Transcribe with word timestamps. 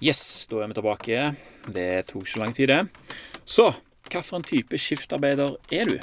Yes, 0.00 0.46
da 0.48 0.62
er 0.62 0.70
vi 0.70 0.78
tilbake. 0.78 1.24
Det 1.68 1.88
tok 2.08 2.24
ikke 2.24 2.40
lang 2.40 2.54
tid, 2.56 2.70
det. 2.70 3.16
Så 3.44 3.66
hvilken 4.08 4.46
type 4.48 4.78
skiftarbeider 4.80 5.58
er 5.76 5.90
du? 5.90 5.98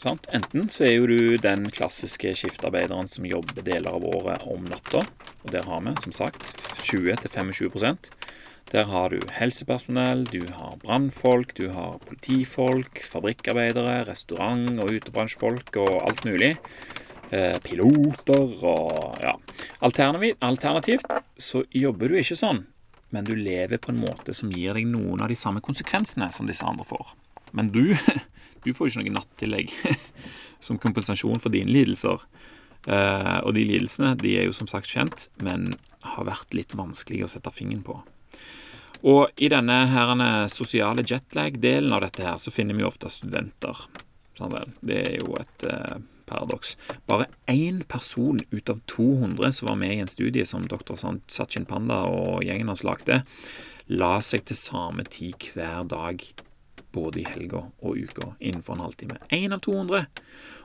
Sant? 0.00 0.24
Enten 0.32 0.70
så 0.72 0.86
er 0.86 0.94
jo 0.94 1.08
du 1.10 1.36
den 1.36 1.66
klassiske 1.68 2.32
skiftarbeideren 2.40 3.10
som 3.12 3.28
jobber 3.28 3.60
deler 3.66 3.92
av 3.92 4.06
året 4.08 4.46
om 4.48 4.64
natta. 4.64 5.04
Og 5.44 5.52
der 5.52 5.68
har 5.68 5.84
vi, 5.84 5.92
som 6.00 6.16
sagt, 6.16 6.48
20-25% 6.88 8.08
Der 8.72 8.86
har 8.86 9.10
du 9.10 9.20
helsepersonell, 9.34 10.24
du 10.30 10.46
har 10.56 10.78
brannfolk, 10.80 11.52
du 11.58 11.68
har 11.74 11.98
politifolk, 12.06 13.02
fabrikkarbeidere, 13.02 14.06
restaurant- 14.08 14.80
og 14.80 14.94
utebransjefolk 14.94 15.76
og 15.76 15.96
alt 16.06 16.24
mulig. 16.24 16.54
Eh, 17.30 17.58
piloter 17.60 18.64
og 18.64 19.18
ja. 19.20 19.36
Alternativt 19.82 21.18
så 21.36 21.66
jobber 21.68 22.08
du 22.08 22.22
ikke 22.22 22.38
sånn 22.38 22.64
men 23.10 23.26
du 23.26 23.34
lever 23.36 23.80
på 23.82 23.92
en 23.92 24.00
måte 24.00 24.34
som 24.36 24.52
gir 24.54 24.76
deg 24.76 24.86
noen 24.88 25.22
av 25.22 25.30
de 25.30 25.38
samme 25.38 25.62
konsekvensene 25.64 26.30
som 26.34 26.48
disse 26.48 26.66
andre 26.66 26.86
får. 26.86 27.14
Men 27.56 27.72
du, 27.74 27.92
du 28.64 28.72
får 28.74 28.90
ikke 28.90 29.04
noe 29.04 29.18
nattillegg 29.18 29.74
som 30.64 30.78
kompensasjon 30.80 31.42
for 31.42 31.54
dine 31.54 31.72
lidelser. 31.74 32.22
Eh, 32.86 33.38
og 33.44 33.54
de 33.56 33.66
lidelsene 33.66 34.14
de 34.20 34.36
er 34.40 34.48
jo 34.48 34.56
som 34.56 34.70
sagt 34.70 34.90
kjent, 34.90 35.28
men 35.42 35.72
har 36.14 36.28
vært 36.28 36.54
litt 36.56 36.74
vanskelig 36.78 37.26
å 37.26 37.32
sette 37.32 37.52
fingeren 37.52 37.84
på. 37.84 37.98
Og 39.00 39.40
i 39.40 39.48
denne 39.48 39.82
herrene 39.88 40.46
sosiale 40.52 41.04
jetlag-delen 41.06 41.92
av 41.96 42.04
dette 42.04 42.24
her, 42.24 42.36
så 42.40 42.52
finner 42.52 42.76
vi 42.76 42.84
ofte 42.84 43.08
studenter. 43.12 43.78
Sånn. 44.40 44.56
Det 44.80 44.98
er 45.04 45.16
jo 45.20 45.34
et 45.36 45.64
eh, 45.68 45.96
paradoks. 46.30 46.76
Bare 47.06 47.28
én 47.50 47.82
person 47.88 48.40
ut 48.50 48.72
av 48.72 48.80
200 48.88 49.52
som 49.52 49.68
var 49.68 49.80
med 49.80 49.94
i 49.94 50.02
en 50.04 50.10
studie 50.10 50.46
som 50.46 50.64
dr. 50.64 50.94
Sachin 51.28 51.66
Panda 51.68 52.02
og 52.08 52.44
gjengen 52.46 52.70
hans 52.72 52.84
lagde, 52.86 53.22
la 53.90 54.14
seg 54.24 54.46
til 54.48 54.56
samme 54.56 55.04
tid 55.10 55.50
hver 55.54 55.84
dag, 55.90 56.24
både 56.94 57.20
i 57.22 57.26
helga 57.28 57.66
og 57.82 57.98
uka, 57.98 58.32
innenfor 58.38 58.78
en 58.78 58.86
halvtime. 58.86 59.18
Én 59.34 59.54
av 59.54 59.62
200. 59.66 60.06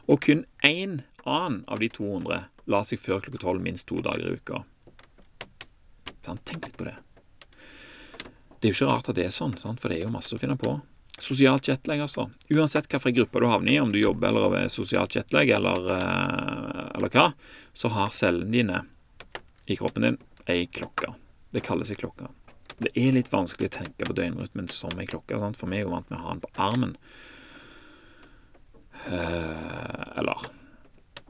Og 0.10 0.22
kun 0.22 0.46
én 0.64 1.02
annen 1.26 1.64
av 1.68 1.82
de 1.82 1.90
200 1.90 2.46
la 2.72 2.82
seg 2.86 3.02
før 3.02 3.22
klokka 3.26 3.42
tolv 3.42 3.62
minst 3.66 3.90
to 3.90 4.00
dager 4.06 4.30
i 4.30 4.40
uka. 4.40 4.64
Sånn, 6.26 6.42
tenk 6.46 6.66
litt 6.66 6.78
på 6.78 6.88
det. 6.88 6.96
Det 8.58 8.70
er 8.70 8.72
jo 8.72 8.78
ikke 8.80 8.94
rart 8.94 9.10
at 9.12 9.18
det 9.20 9.28
er 9.28 9.34
sånn, 9.34 9.54
for 9.58 9.90
det 9.90 10.00
er 10.00 10.08
jo 10.08 10.14
masse 10.14 10.34
å 10.34 10.42
finne 10.42 10.58
på. 10.58 10.80
Sosialt 11.20 11.68
jetlag, 11.68 12.00
altså. 12.00 12.30
Uansett 12.50 12.90
hvilken 12.92 13.16
gruppe 13.16 13.40
du 13.40 13.48
havner 13.48 13.72
i, 13.72 13.80
om 13.80 13.92
du 13.92 14.00
jobber 14.02 14.34
eller 14.34 14.58
er 14.60 14.72
sosialt 14.72 15.16
jetlag 15.16 15.50
eller, 15.56 15.86
eh, 15.96 16.82
eller 16.98 17.14
hva, 17.14 17.30
så 17.74 17.92
har 17.96 18.12
cellene 18.12 18.52
dine 18.52 18.82
i 19.72 19.78
kroppen 19.80 20.04
din 20.04 20.18
ei 20.52 20.66
klokke. 20.68 21.14
Det 21.56 21.64
kalles 21.64 21.92
ei 21.94 22.00
klokke. 22.00 22.28
Det 22.78 22.92
er 23.00 23.16
litt 23.16 23.32
vanskelig 23.32 23.72
å 23.72 23.78
tenke 23.78 24.10
på 24.10 24.18
døgnrytmen 24.18 24.68
som 24.68 25.00
ei 25.00 25.08
klokke, 25.08 25.40
sant? 25.40 25.58
for 25.58 25.72
vi 25.72 25.80
er 25.80 25.86
jo 25.86 25.94
vant 25.96 26.12
med 26.12 26.20
å 26.20 26.26
ha 26.26 26.36
den 26.36 26.44
på 26.44 26.52
armen. 26.68 26.94
Eh, 29.08 30.20
eller 30.20 30.52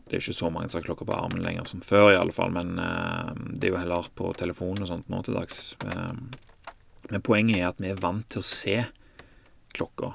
Det 0.05 0.19
er 0.19 0.21
ikke 0.21 0.37
så 0.37 0.49
mange 0.53 0.69
som 0.69 0.77
har 0.79 0.85
klokka 0.85 1.05
på 1.05 1.15
armen 1.17 1.41
lenger 1.41 1.65
som 1.65 1.81
før, 1.81 2.11
i 2.13 2.17
alle 2.17 2.33
fall, 2.33 2.51
men 2.53 2.77
eh, 2.81 3.31
det 3.53 3.69
er 3.69 3.73
jo 3.73 3.79
heller 3.81 4.09
på 4.13 4.33
telefon 4.37 4.81
og 4.81 4.89
sånt 4.89 5.09
nå 5.09 5.21
til 5.25 5.37
dags. 5.37 5.63
Men 5.85 7.23
poenget 7.25 7.57
er 7.57 7.69
at 7.69 7.81
vi 7.81 7.89
er 7.89 8.01
vant 8.01 8.25
til 8.29 8.41
å 8.41 8.45
se 8.45 8.77
klokka 9.75 10.13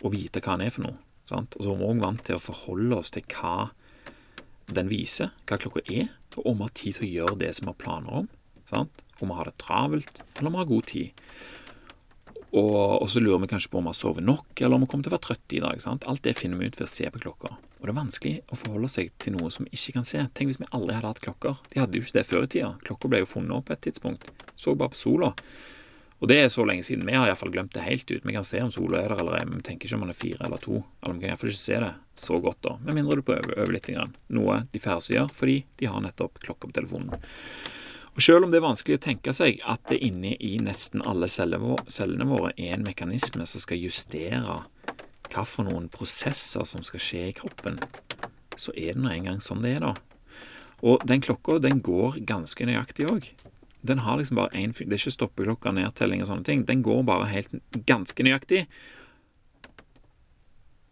og 0.00 0.14
vite 0.14 0.42
hva 0.42 0.56
den 0.56 0.66
er 0.66 0.74
for 0.74 0.86
noe. 0.86 0.98
Sant? 1.30 1.54
Og 1.58 1.64
så 1.64 1.74
er 1.74 1.78
vi 1.78 1.88
òg 1.90 2.02
vant 2.02 2.24
til 2.26 2.38
å 2.38 2.42
forholde 2.42 2.98
oss 2.98 3.12
til 3.14 3.24
hva 3.30 3.70
den 4.74 4.90
viser, 4.90 5.32
hva 5.46 5.58
klokka 5.60 5.82
er, 5.90 6.10
og 6.38 6.46
om 6.46 6.60
vi 6.60 6.66
har 6.66 6.76
tid 6.78 6.98
til 6.98 7.06
å 7.06 7.14
gjøre 7.14 7.40
det 7.42 7.54
som 7.56 7.66
vi 7.68 7.74
har 7.74 7.80
planer 7.84 8.20
om. 8.22 8.28
Sant? 8.70 9.04
Om 9.18 9.32
vi 9.32 9.38
har 9.38 9.50
det 9.50 9.58
travelt, 9.62 10.22
eller 10.36 10.50
om 10.50 10.56
vi 10.56 10.62
har 10.62 10.70
god 10.70 10.86
tid. 10.90 11.24
Og, 12.50 13.02
og, 13.02 13.06
så 13.10 13.22
lurer 13.22 13.44
vi 13.44 13.50
kanskje 13.52 13.70
på 13.70 13.78
om 13.78 13.86
vi 13.86 13.92
har 13.92 13.98
sovet 13.98 14.26
nok, 14.26 14.48
eller 14.58 14.74
om 14.74 14.84
vi 14.84 14.90
kommer 14.90 15.06
til 15.06 15.12
å 15.12 15.16
være 15.16 15.26
trøtte 15.28 15.58
i 15.58 15.62
dag. 15.62 15.82
Sant? 15.82 16.06
Alt 16.10 16.24
det 16.26 16.34
finner 16.38 16.58
vi 16.58 16.70
ut 16.70 16.78
ved 16.78 16.88
å 16.88 16.90
se 16.90 17.10
på 17.12 17.22
klokka. 17.22 17.52
Og 17.78 17.84
det 17.84 17.92
er 17.92 17.98
vanskelig 17.98 18.32
å 18.50 18.58
forholde 18.58 18.90
seg 18.92 19.12
til 19.22 19.36
noe 19.36 19.52
som 19.54 19.66
vi 19.66 19.76
ikke 19.78 20.00
kan 20.00 20.06
se. 20.06 20.24
Tenk 20.34 20.50
hvis 20.50 20.58
vi 20.62 20.70
aldri 20.74 20.96
hadde 20.96 21.12
hatt 21.12 21.22
klokker. 21.22 21.60
De 21.70 21.82
hadde 21.82 21.98
jo 21.98 22.06
ikke 22.06 22.18
det 22.18 22.26
før 22.26 22.46
i 22.46 22.50
tida. 22.50 22.72
Klokka 22.86 23.10
ble 23.12 23.22
jo 23.22 23.30
funnet 23.30 23.54
opp 23.56 23.68
på 23.70 23.76
et 23.76 23.84
tidspunkt. 23.86 24.26
Så 24.58 24.74
bare 24.74 24.92
på 24.92 25.00
sola. 25.00 25.30
Og 26.20 26.28
det 26.28 26.36
er 26.36 26.50
så 26.52 26.66
lenge 26.68 26.84
siden. 26.84 27.06
Vi 27.08 27.16
har 27.16 27.30
iallfall 27.30 27.52
glemt 27.54 27.72
det 27.72 27.86
helt 27.86 28.10
ut. 28.10 28.24
Vi 28.26 28.34
kan 28.36 28.44
se 28.44 28.60
om 28.60 28.70
sola 28.72 29.00
er 29.00 29.08
der 29.08 29.22
eller 29.22 29.38
ei, 29.38 29.46
men 29.48 29.62
vi 29.62 29.66
tenker 29.70 29.88
ikke 29.88 29.96
om 29.96 30.04
den 30.04 30.12
er 30.12 30.18
fire 30.20 30.44
eller 30.44 30.60
to. 30.60 30.82
Eller 31.00 31.16
vi 31.16 31.22
kan 31.22 31.32
iallfall 31.32 31.52
ikke 31.52 31.62
se 31.62 31.78
det 31.80 31.92
så 32.20 32.40
godt, 32.44 32.60
da. 32.66 32.74
Med 32.84 32.98
mindre 32.98 33.16
du 33.16 33.24
prøver 33.24 33.54
over 33.56 33.72
litt. 33.72 33.88
Grann. 33.88 34.12
Noe 34.36 34.58
de 34.70 34.82
færreste 34.82 35.16
gjør, 35.16 35.30
fordi 35.32 35.62
de 35.80 35.88
har 35.88 36.02
nettopp 36.04 36.36
klokka 36.44 36.68
på 36.68 36.76
telefonen. 36.76 37.16
Og 38.10 38.22
Selv 38.22 38.44
om 38.44 38.52
det 38.52 38.60
er 38.60 38.66
vanskelig 38.66 38.98
å 38.98 39.02
tenke 39.06 39.32
seg 39.32 39.62
at 39.64 39.86
det 39.88 39.96
inni 40.04 40.34
i 40.44 40.58
nesten 40.60 41.00
alle 41.08 41.28
cellene 41.30 42.28
våre 42.28 42.52
er 42.52 42.74
en 42.74 42.84
mekanisme 42.84 43.46
som 43.48 43.62
skal 43.62 43.80
justere 43.80 44.58
hva 45.30 45.44
for 45.46 45.64
noen 45.64 45.88
prosesser 45.88 46.66
som 46.68 46.84
skal 46.84 47.00
skje 47.00 47.22
i 47.30 47.36
kroppen, 47.38 47.78
så 48.60 48.74
er 48.74 48.96
det 48.96 49.02
nå 49.04 49.12
engang 49.14 49.40
sånn 49.40 49.62
det 49.64 49.76
er, 49.78 49.86
da. 49.86 49.94
Og 50.84 51.04
den 51.06 51.22
klokka 51.24 51.60
den 51.62 51.80
går 51.84 52.18
ganske 52.28 52.66
nøyaktig 52.66 53.08
òg. 53.08 53.30
Den 53.86 54.02
har 54.04 54.18
liksom 54.20 54.36
bare 54.36 54.52
én 54.52 54.72
Det 54.76 54.86
er 54.86 54.98
ikke 54.98 55.16
stoppeklokke, 55.16 55.72
nedtelling 55.72 56.22
og 56.22 56.28
sånne 56.28 56.44
ting. 56.44 56.64
Den 56.66 56.82
går 56.82 57.04
bare 57.08 57.30
helt 57.30 57.54
ganske 57.86 58.22
nøyaktig. 58.22 58.66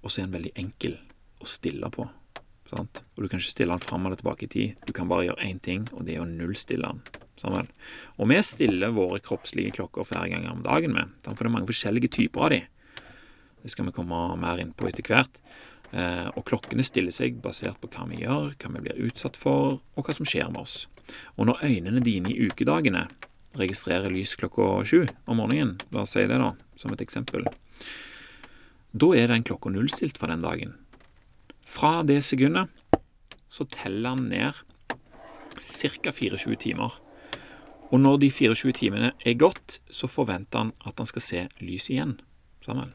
Og 0.03 0.11
så 0.11 0.23
er 0.23 0.27
den 0.29 0.39
veldig 0.39 0.55
enkel 0.57 0.97
å 1.41 1.47
stille 1.47 1.91
på. 1.91 2.09
Sant? 2.69 3.03
Og 3.17 3.25
du 3.25 3.29
kan 3.29 3.41
ikke 3.41 3.55
stille 3.55 3.73
den 3.73 3.85
fram 3.85 4.07
eller 4.07 4.21
tilbake 4.21 4.45
i 4.45 4.53
tid. 4.53 4.83
Du 4.87 4.93
kan 4.97 5.09
bare 5.09 5.29
gjøre 5.29 5.45
én 5.45 5.61
ting, 5.61 5.87
og 5.93 6.05
det 6.07 6.17
er 6.17 6.25
å 6.25 6.29
nullstille 6.29 6.85
den. 6.85 7.25
Sammen. 7.39 7.69
Og 8.19 8.29
vi 8.33 8.41
stiller 8.43 8.91
våre 8.97 9.21
kroppslige 9.23 9.77
klokker 9.77 10.07
flere 10.09 10.33
ganger 10.33 10.51
om 10.51 10.65
dagen 10.65 10.91
med, 10.97 11.13
for 11.23 11.39
det 11.39 11.47
er 11.47 11.55
mange 11.55 11.71
forskjellige 11.71 12.11
typer 12.17 12.49
av 12.49 12.51
de. 12.51 12.63
Det 13.63 13.71
skal 13.71 13.87
vi 13.87 13.95
komme 13.95 14.19
mer 14.41 14.59
inn 14.63 14.73
på 14.75 14.89
etter 14.89 15.07
hvert. 15.07 15.39
Eh, 15.93 16.29
og 16.37 16.45
klokkene 16.49 16.85
stiller 16.85 17.15
seg 17.15 17.39
basert 17.45 17.79
på 17.81 17.89
hva 17.95 18.05
vi 18.11 18.23
gjør, 18.25 18.53
hva 18.61 18.73
vi 18.75 18.85
blir 18.85 19.07
utsatt 19.09 19.39
for, 19.41 19.79
og 19.97 20.05
hva 20.05 20.17
som 20.17 20.29
skjer 20.29 20.51
med 20.53 20.67
oss. 20.67 20.83
Og 21.37 21.49
når 21.49 21.65
øynene 21.65 22.05
dine 22.05 22.35
i 22.35 22.49
ukedagene 22.49 23.07
registrerer 23.59 24.13
lys 24.13 24.37
klokka 24.37 24.85
sju 24.85 25.07
om 25.27 25.41
morgenen, 25.41 25.79
la 25.95 26.05
oss 26.05 26.13
si 26.17 26.27
det 26.29 26.37
da, 26.41 26.53
som 26.77 26.93
et 26.93 27.05
eksempel, 27.05 27.49
da 28.93 29.09
er 29.17 29.33
den 29.33 29.47
klokka 29.47 29.73
nullstilt 29.73 30.21
for 30.21 30.29
den 30.33 30.45
dagen. 30.45 30.77
Fra 31.65 32.03
det 32.05 32.21
sekundet 32.25 32.69
så 33.49 33.65
teller 33.73 34.17
han 34.17 34.29
ned 34.29 34.65
ca. 35.59 36.13
24 36.13 36.57
timer. 36.61 36.93
Og 37.89 38.01
når 38.01 38.19
de 38.21 38.29
24 38.31 38.75
timene 38.77 39.13
er 39.25 39.37
gått, 39.41 39.81
så 39.89 40.09
forventer 40.11 40.61
han 40.61 40.73
at 40.85 41.01
han 41.01 41.09
skal 41.09 41.25
se 41.25 41.45
lys 41.65 41.89
igjen. 41.89 42.19
Sammen. 42.65 42.93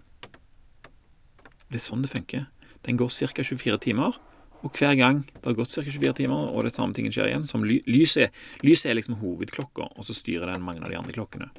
Det 1.69 1.79
er 1.79 1.85
sånn 1.87 2.05
det 2.05 2.11
funker. 2.13 2.45
Den 2.83 2.99
går 2.99 3.09
ca. 3.09 3.44
24 3.44 3.79
timer, 3.88 4.17
og 4.63 4.79
hver 4.79 4.95
gang 4.95 5.21
det 5.27 5.45
har 5.45 5.57
gått 5.57 5.71
ca. 5.75 5.83
24 5.83 6.17
timer, 6.21 6.49
og 6.51 6.66
det 6.67 6.73
samme 6.75 6.95
tingen 6.95 7.13
skjer 7.13 7.31
igjen, 7.31 7.47
som 7.47 7.63
lyset, 7.63 8.33
lyset 8.63 8.91
er 8.91 8.99
liksom 8.99 9.19
hovedklokka, 9.21 9.94
og 9.95 10.07
så 10.07 10.16
styrer 10.16 10.51
den 10.51 10.66
mange 10.66 10.83
av 10.83 10.91
de 10.91 10.99
andre 10.99 11.16
klokkene. 11.16 11.49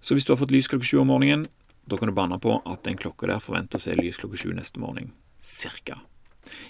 Så 0.00 0.14
hvis 0.14 0.28
du 0.28 0.32
har 0.32 0.40
fått 0.40 0.54
lys 0.54 0.68
klokka 0.70 0.86
sju 0.86 1.00
om 1.02 1.10
morgenen, 1.10 1.48
da 1.88 1.96
kan 1.96 2.10
du 2.10 2.14
banne 2.16 2.38
på 2.40 2.58
at 2.68 2.84
den 2.84 2.98
klokka 3.00 3.28
der 3.30 3.42
forventer 3.42 3.80
å 3.80 3.82
se 3.82 3.96
lys 3.96 4.20
klokka 4.20 4.40
sju 4.40 4.52
neste 4.56 4.80
morgen. 4.80 5.12
Cirka. 5.40 5.98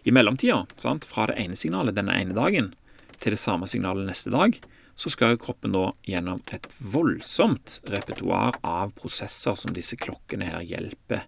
I 0.07 0.15
mellomtida, 0.15 0.65
fra 0.79 1.27
det 1.31 1.39
ene 1.39 1.59
signalet 1.59 1.97
denne 1.97 2.15
ene 2.19 2.35
dagen 2.35 2.73
til 3.19 3.35
det 3.35 3.41
samme 3.43 3.67
signalet 3.71 4.07
neste 4.09 4.31
dag, 4.35 4.59
så 4.99 5.11
skal 5.15 5.39
kroppen 5.39 5.75
da 5.75 5.93
gjennom 6.07 6.41
et 6.55 6.67
voldsomt 6.83 7.81
repertoar 7.87 8.59
av 8.67 8.95
prosesser 8.99 9.59
som 9.59 9.75
disse 9.75 9.99
klokkene 9.99 10.49
her 10.49 10.65
hjelper 10.67 11.27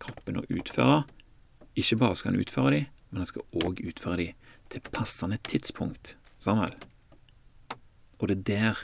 kroppen 0.00 0.40
å 0.40 0.46
utføre. 0.48 1.02
Ikke 1.74 1.98
bare 2.00 2.16
skal 2.16 2.32
han 2.32 2.40
utføre 2.40 2.74
de, 2.74 2.82
men 3.10 3.22
han 3.22 3.30
skal 3.30 3.62
òg 3.64 3.82
utføre 3.84 4.20
de 4.20 4.28
til 4.72 4.82
passende 4.94 5.38
tidspunkt. 5.46 6.16
Samuel. 6.38 6.74
Og 8.18 8.28
det 8.28 8.38
er 8.38 8.44
der 8.50 8.82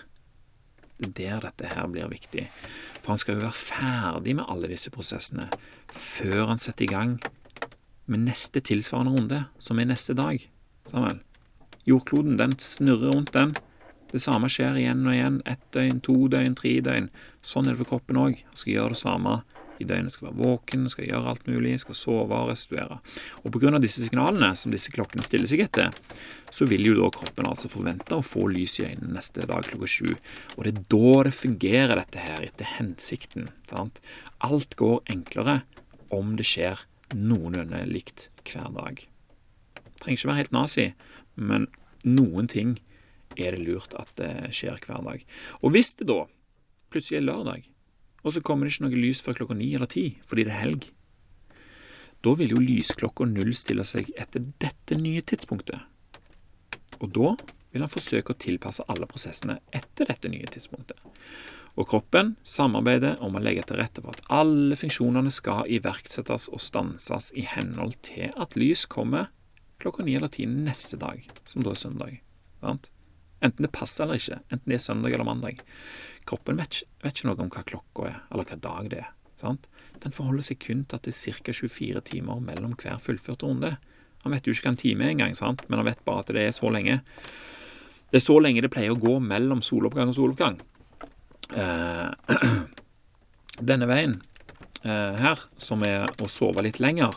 det 1.00 1.08
er 1.08 1.40
der 1.40 1.46
dette 1.48 1.70
her 1.72 1.86
blir 1.88 2.10
viktig. 2.12 2.44
For 3.00 3.14
han 3.14 3.20
skal 3.20 3.38
jo 3.38 3.44
være 3.46 3.56
ferdig 3.56 4.34
med 4.36 4.48
alle 4.52 4.68
disse 4.68 4.92
prosessene 4.92 5.48
før 5.90 6.50
han 6.52 6.60
setter 6.60 6.84
i 6.84 6.90
gang 6.90 7.14
med 8.10 8.26
neste 8.26 8.60
tilsvarende 8.60 9.14
runde, 9.14 9.40
som 9.58 9.78
er 9.78 9.88
neste 9.88 10.14
dag. 10.14 10.42
Samuel. 10.90 11.20
Jordkloden, 11.86 12.36
den 12.38 12.58
snurrer 12.58 13.14
rundt, 13.14 13.32
den. 13.32 13.54
Det 14.12 14.20
samme 14.20 14.50
skjer 14.50 14.76
igjen 14.76 15.06
og 15.06 15.14
igjen. 15.14 15.40
Ett 15.48 15.62
døgn, 15.72 16.02
to 16.04 16.16
døgn, 16.28 16.56
tre 16.58 16.74
døgn. 16.84 17.08
Sånn 17.42 17.68
er 17.68 17.74
det 17.74 17.80
for 17.80 17.94
kroppen 17.94 18.18
òg. 18.20 18.42
Skal 18.52 18.74
gjøre 18.74 18.96
det 18.96 19.00
samme 19.00 19.36
i 19.80 19.86
døgnet. 19.88 20.14
Skal 20.14 20.28
være 20.28 20.40
våken, 20.40 20.86
skal 20.92 21.08
gjøre 21.08 21.32
alt 21.32 21.48
mulig, 21.50 21.74
skal 21.82 21.98
sove 21.98 22.36
og 22.36 22.50
restituere. 22.52 23.00
Og 23.44 23.54
Pga. 23.54 23.78
disse 23.82 24.04
signalene 24.04 24.52
som 24.56 24.74
disse 24.74 24.92
klokkene 24.94 25.24
stiller 25.26 25.50
seg 25.50 25.64
etter, 25.66 25.94
så 26.50 26.66
vil 26.68 26.86
jo 26.88 26.96
da 26.98 27.10
kroppen 27.14 27.48
altså 27.48 27.70
forvente 27.70 28.16
å 28.16 28.24
få 28.26 28.48
lys 28.50 28.78
i 28.80 28.88
øynene 28.88 29.14
neste 29.16 29.46
dag 29.46 29.66
klokka 29.66 29.88
sju. 29.88 30.14
Og 30.56 30.64
det 30.66 30.74
er 30.74 30.84
da 30.94 31.22
det 31.28 31.34
fungerer, 31.36 31.96
dette 31.96 32.24
her, 32.24 32.44
etter 32.44 32.68
hensikten. 32.76 33.50
Sant? 33.70 34.02
Alt 34.46 34.76
går 34.80 35.00
enklere 35.10 35.60
om 36.10 36.34
det 36.36 36.48
skjer 36.48 36.84
noenlunde 37.14 37.84
likt 37.90 38.28
hver 38.46 38.70
dag. 38.74 39.02
Det 39.74 40.02
trenger 40.02 40.18
ikke 40.18 40.30
være 40.30 40.42
helt 40.42 40.56
nazi, 40.56 40.86
men 41.36 41.68
noen 42.06 42.48
ting 42.50 42.78
er 43.38 43.54
det 43.54 43.66
lurt 43.66 43.94
at 43.98 44.10
det 44.18 44.50
skjer 44.56 44.80
hver 44.86 45.04
dag. 45.06 45.24
Og 45.62 45.74
hvis 45.74 45.94
det 45.98 46.08
da 46.10 46.24
plutselig 46.90 47.20
er 47.20 47.28
lørdag, 47.28 47.68
og 48.20 48.34
så 48.34 48.42
kommer 48.44 48.66
det 48.66 48.74
ikke 48.74 48.86
noe 48.88 49.04
lys 49.04 49.22
før 49.24 49.38
klokka 49.40 49.56
ni 49.56 49.70
eller 49.74 49.90
ti 49.90 50.06
fordi 50.28 50.46
det 50.46 50.54
er 50.54 50.62
helg, 50.64 50.88
da 52.20 52.34
vil 52.36 52.52
jo 52.52 52.60
lysklokka 52.60 53.24
nullstille 53.28 53.84
seg 53.88 54.10
etter 54.20 54.44
dette 54.60 54.98
nye 55.00 55.22
tidspunktet. 55.24 55.80
Og 57.00 57.08
da 57.16 57.32
vil 57.72 57.84
han 57.84 57.92
forsøke 57.92 58.34
å 58.34 58.40
tilpasse 58.40 58.84
alle 58.92 59.08
prosessene 59.08 59.56
etter 59.72 60.10
dette 60.10 60.28
nye 60.28 60.48
tidspunktet. 60.52 60.98
Og 61.78 61.86
kroppen 61.88 62.34
samarbeider 62.44 63.20
om 63.24 63.38
å 63.38 63.42
legge 63.42 63.64
til 63.68 63.78
rette 63.80 64.02
for 64.04 64.12
at 64.12 64.24
alle 64.36 64.76
funksjonene 64.76 65.32
skal 65.32 65.68
iverksettes 65.70 66.48
og 66.52 66.60
stanses 66.60 67.30
i 67.38 67.46
henhold 67.46 67.96
til 68.04 68.34
at 68.36 68.56
lys 68.58 68.84
kommer 68.90 69.30
klokka 69.80 70.04
ni 70.04 70.18
eller 70.18 70.28
ti 70.28 70.44
neste 70.50 70.98
dag, 71.00 71.22
som 71.48 71.64
da 71.64 71.72
er 71.72 71.80
søndag. 71.80 72.18
Sant? 72.60 72.90
Enten 73.40 73.64
det 73.64 73.72
passer 73.72 74.04
eller 74.04 74.20
ikke, 74.20 74.42
enten 74.52 74.68
det 74.68 74.76
er 74.76 74.84
søndag 74.84 75.14
eller 75.14 75.24
mandag. 75.24 75.62
Kroppen 76.30 76.60
vet, 76.60 76.82
vet 77.02 77.16
ikke 77.16 77.30
noe 77.30 77.42
om 77.42 77.50
hva 77.50 77.64
klokka 77.66 78.06
er, 78.06 78.18
eller 78.30 78.46
hva 78.46 78.58
dag 78.62 78.90
det 78.92 79.02
er. 79.02 79.10
Sant? 79.40 79.66
Den 80.02 80.14
forholder 80.14 80.44
seg 80.46 80.60
kun 80.62 80.84
til 80.86 80.98
at 80.98 81.06
det 81.06 81.14
er 81.16 81.38
ca. 81.40 81.54
24 81.56 82.02
timer 82.12 82.42
mellom 82.44 82.76
hver 82.78 83.00
fullførte 83.02 83.48
runde. 83.48 83.74
Han 84.24 84.34
vet 84.34 84.46
jo 84.46 84.54
ikke 84.54 84.68
hva 84.68 84.74
en 84.74 84.80
time 84.80 85.06
er 85.06 85.14
engang, 85.14 85.36
men 85.68 85.80
han 85.80 85.88
vet 85.88 86.04
bare 86.06 86.24
at 86.24 86.32
det 86.36 86.44
er 86.44 86.56
så 86.56 86.70
lenge. 86.72 87.00
Det 88.10 88.20
er 88.20 88.24
så 88.26 88.36
lenge 88.42 88.62
det 88.64 88.72
pleier 88.72 88.92
å 88.92 89.00
gå 89.00 89.16
mellom 89.22 89.62
soloppgang 89.64 90.12
og 90.12 90.18
soloppgang. 90.18 90.58
Eh, 91.56 92.34
denne 93.70 93.88
veien 93.90 94.18
eh, 94.84 95.16
her, 95.20 95.46
som 95.60 95.84
er 95.86 96.10
å 96.20 96.28
sove 96.30 96.64
litt 96.66 96.82
lenger, 96.82 97.16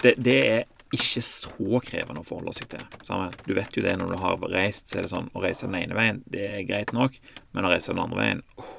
det, 0.00 0.14
det, 0.22 0.38
er 0.48 0.64
ikke 0.94 1.22
så 1.26 1.80
krevende 1.84 2.22
å 2.22 2.26
forholde 2.26 2.54
seg 2.56 2.70
til. 2.72 2.84
Samme. 3.06 3.30
Du 3.46 3.52
vet 3.56 3.74
jo 3.76 3.82
det 3.84 3.96
når 3.98 4.14
du 4.14 4.20
har 4.22 4.46
reist, 4.52 4.88
så 4.90 5.00
er 5.00 5.06
det 5.06 5.12
sånn 5.12 5.30
å 5.34 5.42
reise 5.44 5.66
den 5.68 5.78
ene 5.80 5.98
veien, 5.98 6.22
det 6.30 6.46
er 6.50 6.68
greit 6.68 6.94
nok, 6.96 7.18
men 7.54 7.66
å 7.66 7.72
reise 7.72 7.92
den 7.92 8.02
andre 8.04 8.20
veien 8.20 8.42
oh, 8.60 8.72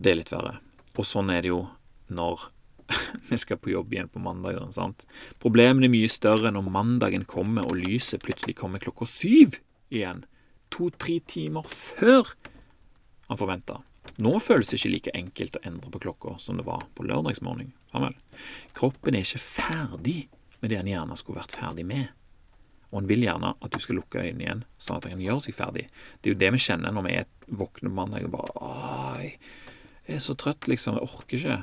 Det 0.00 0.12
er 0.12 0.20
litt 0.20 0.32
verre. 0.32 0.58
Og 0.96 1.06
sånn 1.06 1.32
er 1.32 1.44
det 1.44 1.52
jo 1.52 1.64
når 2.10 2.48
vi 3.28 3.38
skal 3.38 3.60
på 3.60 3.72
jobb 3.74 3.92
igjen 3.94 4.10
på 4.10 4.22
mandag. 4.22 4.58
Sant? 4.74 5.04
Problemene 5.42 5.88
er 5.88 5.92
mye 5.92 6.10
større 6.10 6.52
når 6.54 6.70
mandagen 6.72 7.26
kommer 7.28 7.68
og 7.68 7.78
lyset 7.78 8.22
plutselig 8.24 8.56
kommer 8.58 8.82
klokka 8.82 9.08
syv 9.10 9.60
igjen. 9.92 10.24
To-tre 10.74 11.18
timer 11.26 11.66
før 11.66 12.34
han 13.28 13.38
forventa. 13.38 13.80
Nå 14.20 14.34
føles 14.42 14.70
det 14.70 14.80
ikke 14.80 14.92
like 14.94 15.16
enkelt 15.16 15.58
å 15.58 15.64
endre 15.68 15.92
på 15.92 16.02
klokka 16.06 16.36
som 16.40 16.58
det 16.58 16.66
var 16.66 16.84
på 16.96 17.04
lørdagsmorgen. 17.08 17.72
Kroppen 18.76 19.16
er 19.16 19.24
ikke 19.24 19.42
ferdig 19.42 20.18
med 20.60 20.72
det 20.72 20.80
han 20.80 20.90
gjerne 20.90 21.18
skulle 21.18 21.40
vært 21.40 21.56
ferdig 21.56 21.86
med. 21.88 22.10
Og 22.90 23.00
han 23.00 23.10
vil 23.10 23.24
gjerne 23.24 23.52
at 23.54 23.74
du 23.74 23.78
skal 23.82 24.00
lukke 24.00 24.22
øynene 24.22 24.44
igjen, 24.44 24.62
sånn 24.82 24.98
at 24.98 25.06
han 25.06 25.14
kan 25.14 25.24
gjøre 25.24 25.44
seg 25.46 25.56
ferdig. 25.56 25.84
Det 26.20 26.30
er 26.30 26.34
jo 26.34 26.40
det 26.40 26.52
vi 26.56 26.62
kjenner 26.64 26.94
når 26.94 27.06
vi 27.06 27.18
er 27.20 27.28
våkne 27.60 27.90
på 27.90 27.96
mandag 27.96 28.26
og 28.26 28.32
bare 28.34 28.70
Oi, 28.70 29.28
jeg 30.08 30.18
er 30.18 30.24
så 30.24 30.34
trøtt, 30.34 30.66
liksom. 30.66 30.98
Jeg 30.98 31.06
orker 31.06 31.38
ikke. 31.38 31.58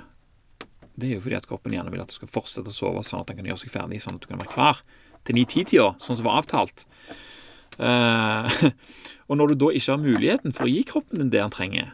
Det 0.98 1.10
er 1.10 1.18
jo 1.18 1.24
fordi 1.26 1.38
at 1.38 1.48
kroppen 1.50 1.76
gjerne 1.76 1.92
vil 1.94 2.02
at 2.02 2.14
du 2.14 2.16
skal 2.16 2.32
fortsette 2.32 2.72
å 2.72 2.78
sove, 2.78 3.04
sånn 3.04 3.26
at 3.26 3.34
han 3.34 3.42
kan 3.42 3.50
gjøre 3.50 3.62
seg 3.66 3.74
ferdig, 3.74 4.00
sånn 4.02 4.18
at 4.18 4.24
du 4.24 4.30
kan 4.30 4.40
være 4.40 4.54
klar 4.54 4.80
til 5.28 5.36
9-10-tida, 5.36 5.90
sånn 6.02 6.20
som 6.20 6.30
var 6.30 6.40
avtalt. 6.40 6.86
Uh, 7.78 8.48
og 9.28 9.38
når 9.38 9.52
du 9.52 9.60
da 9.66 9.74
ikke 9.76 9.94
har 9.94 10.02
muligheten 10.02 10.56
for 10.56 10.66
å 10.66 10.72
gi 10.72 10.86
kroppen 10.88 11.22
din 11.22 11.34
det 11.34 11.44
han 11.44 11.54
trenger, 11.54 11.92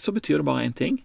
så 0.00 0.14
betyr 0.16 0.40
det 0.40 0.48
bare 0.48 0.66
én 0.66 0.76
ting. 0.76 1.00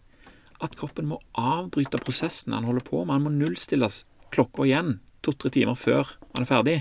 At 0.64 0.78
kroppen 0.80 1.10
må 1.12 1.20
avbryte 1.36 2.00
prosessen 2.02 2.56
han 2.56 2.68
holder 2.68 2.86
på 2.88 3.04
med. 3.04 3.18
Han 3.18 3.28
må 3.28 3.34
nullstilles 3.36 4.06
klokka 4.36 4.68
igjen 4.68 5.00
to-tre 5.26 5.52
timer 5.54 5.78
før 5.80 6.16
han 6.36 6.46
er 6.46 6.50
ferdig. 6.50 6.78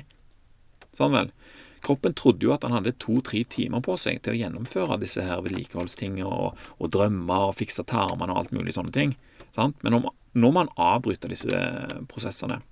Sånn 0.94 1.14
vel. 1.14 1.30
Kroppen 1.84 2.14
trodde 2.16 2.46
jo 2.46 2.54
at 2.54 2.64
han 2.64 2.72
hadde 2.72 2.94
to-tre 3.02 3.42
timer 3.50 3.82
på 3.84 3.96
seg 4.00 4.22
til 4.24 4.34
å 4.34 4.38
gjennomføre 4.38 5.00
disse 5.02 5.24
her 5.24 5.42
vedlikeholdstingene 5.44 6.28
og, 6.28 6.60
og 6.80 6.92
drømmer 6.94 7.50
og 7.50 7.58
fikse 7.58 7.84
tarmene 7.88 8.32
og 8.32 8.44
alt 8.44 8.54
mulig 8.56 8.76
sånne 8.76 8.94
ting. 8.94 9.16
Sant? 9.56 9.76
Men 9.84 9.98
når, 9.98 10.14
når 10.38 10.54
man 10.56 10.72
avbryter 10.80 11.32
disse 11.32 11.64
prosessene, 12.10 12.62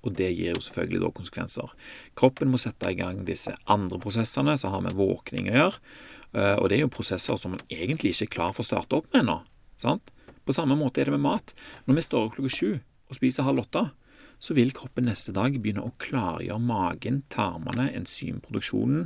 og 0.00 0.14
det 0.16 0.30
gir 0.32 0.54
jo 0.54 0.62
selvfølgelig 0.64 1.02
da 1.02 1.10
konsekvenser 1.16 1.74
Kroppen 2.18 2.50
må 2.52 2.60
sette 2.60 2.88
i 2.88 2.96
gang 2.98 3.20
disse 3.28 3.52
andre 3.70 4.00
prosessene 4.00 4.56
som 4.60 4.72
har 4.74 4.84
med 4.84 4.96
våkning 4.96 5.50
å 5.50 5.56
gjøre. 5.58 5.82
Eh, 6.32 6.56
og 6.56 6.70
det 6.70 6.78
er 6.78 6.84
jo 6.86 6.94
prosesser 6.94 7.38
som 7.40 7.54
man 7.56 7.64
egentlig 7.68 8.14
ikke 8.14 8.28
er 8.28 8.34
klar 8.36 8.56
for 8.56 8.64
å 8.64 8.70
starte 8.70 9.00
opp 9.00 9.10
med 9.12 9.24
ennå. 9.24 9.40
På 10.46 10.56
samme 10.56 10.76
måte 10.78 11.02
er 11.02 11.08
det 11.08 11.16
med 11.16 11.24
mat. 11.24 11.54
Når 11.86 11.98
vi 11.98 12.06
står 12.06 12.26
opp 12.26 12.36
klokka 12.36 12.52
sju 12.56 12.70
og 13.10 13.18
spiser 13.18 13.46
halv 13.46 13.64
åtte, 13.64 13.84
så 14.40 14.56
vil 14.56 14.72
kroppen 14.72 15.08
neste 15.08 15.34
dag 15.36 15.56
begynne 15.60 15.84
å 15.84 15.92
klargjøre 16.00 16.62
magen, 16.64 17.20
tarmene, 17.32 17.90
enzymproduksjonen 17.98 19.04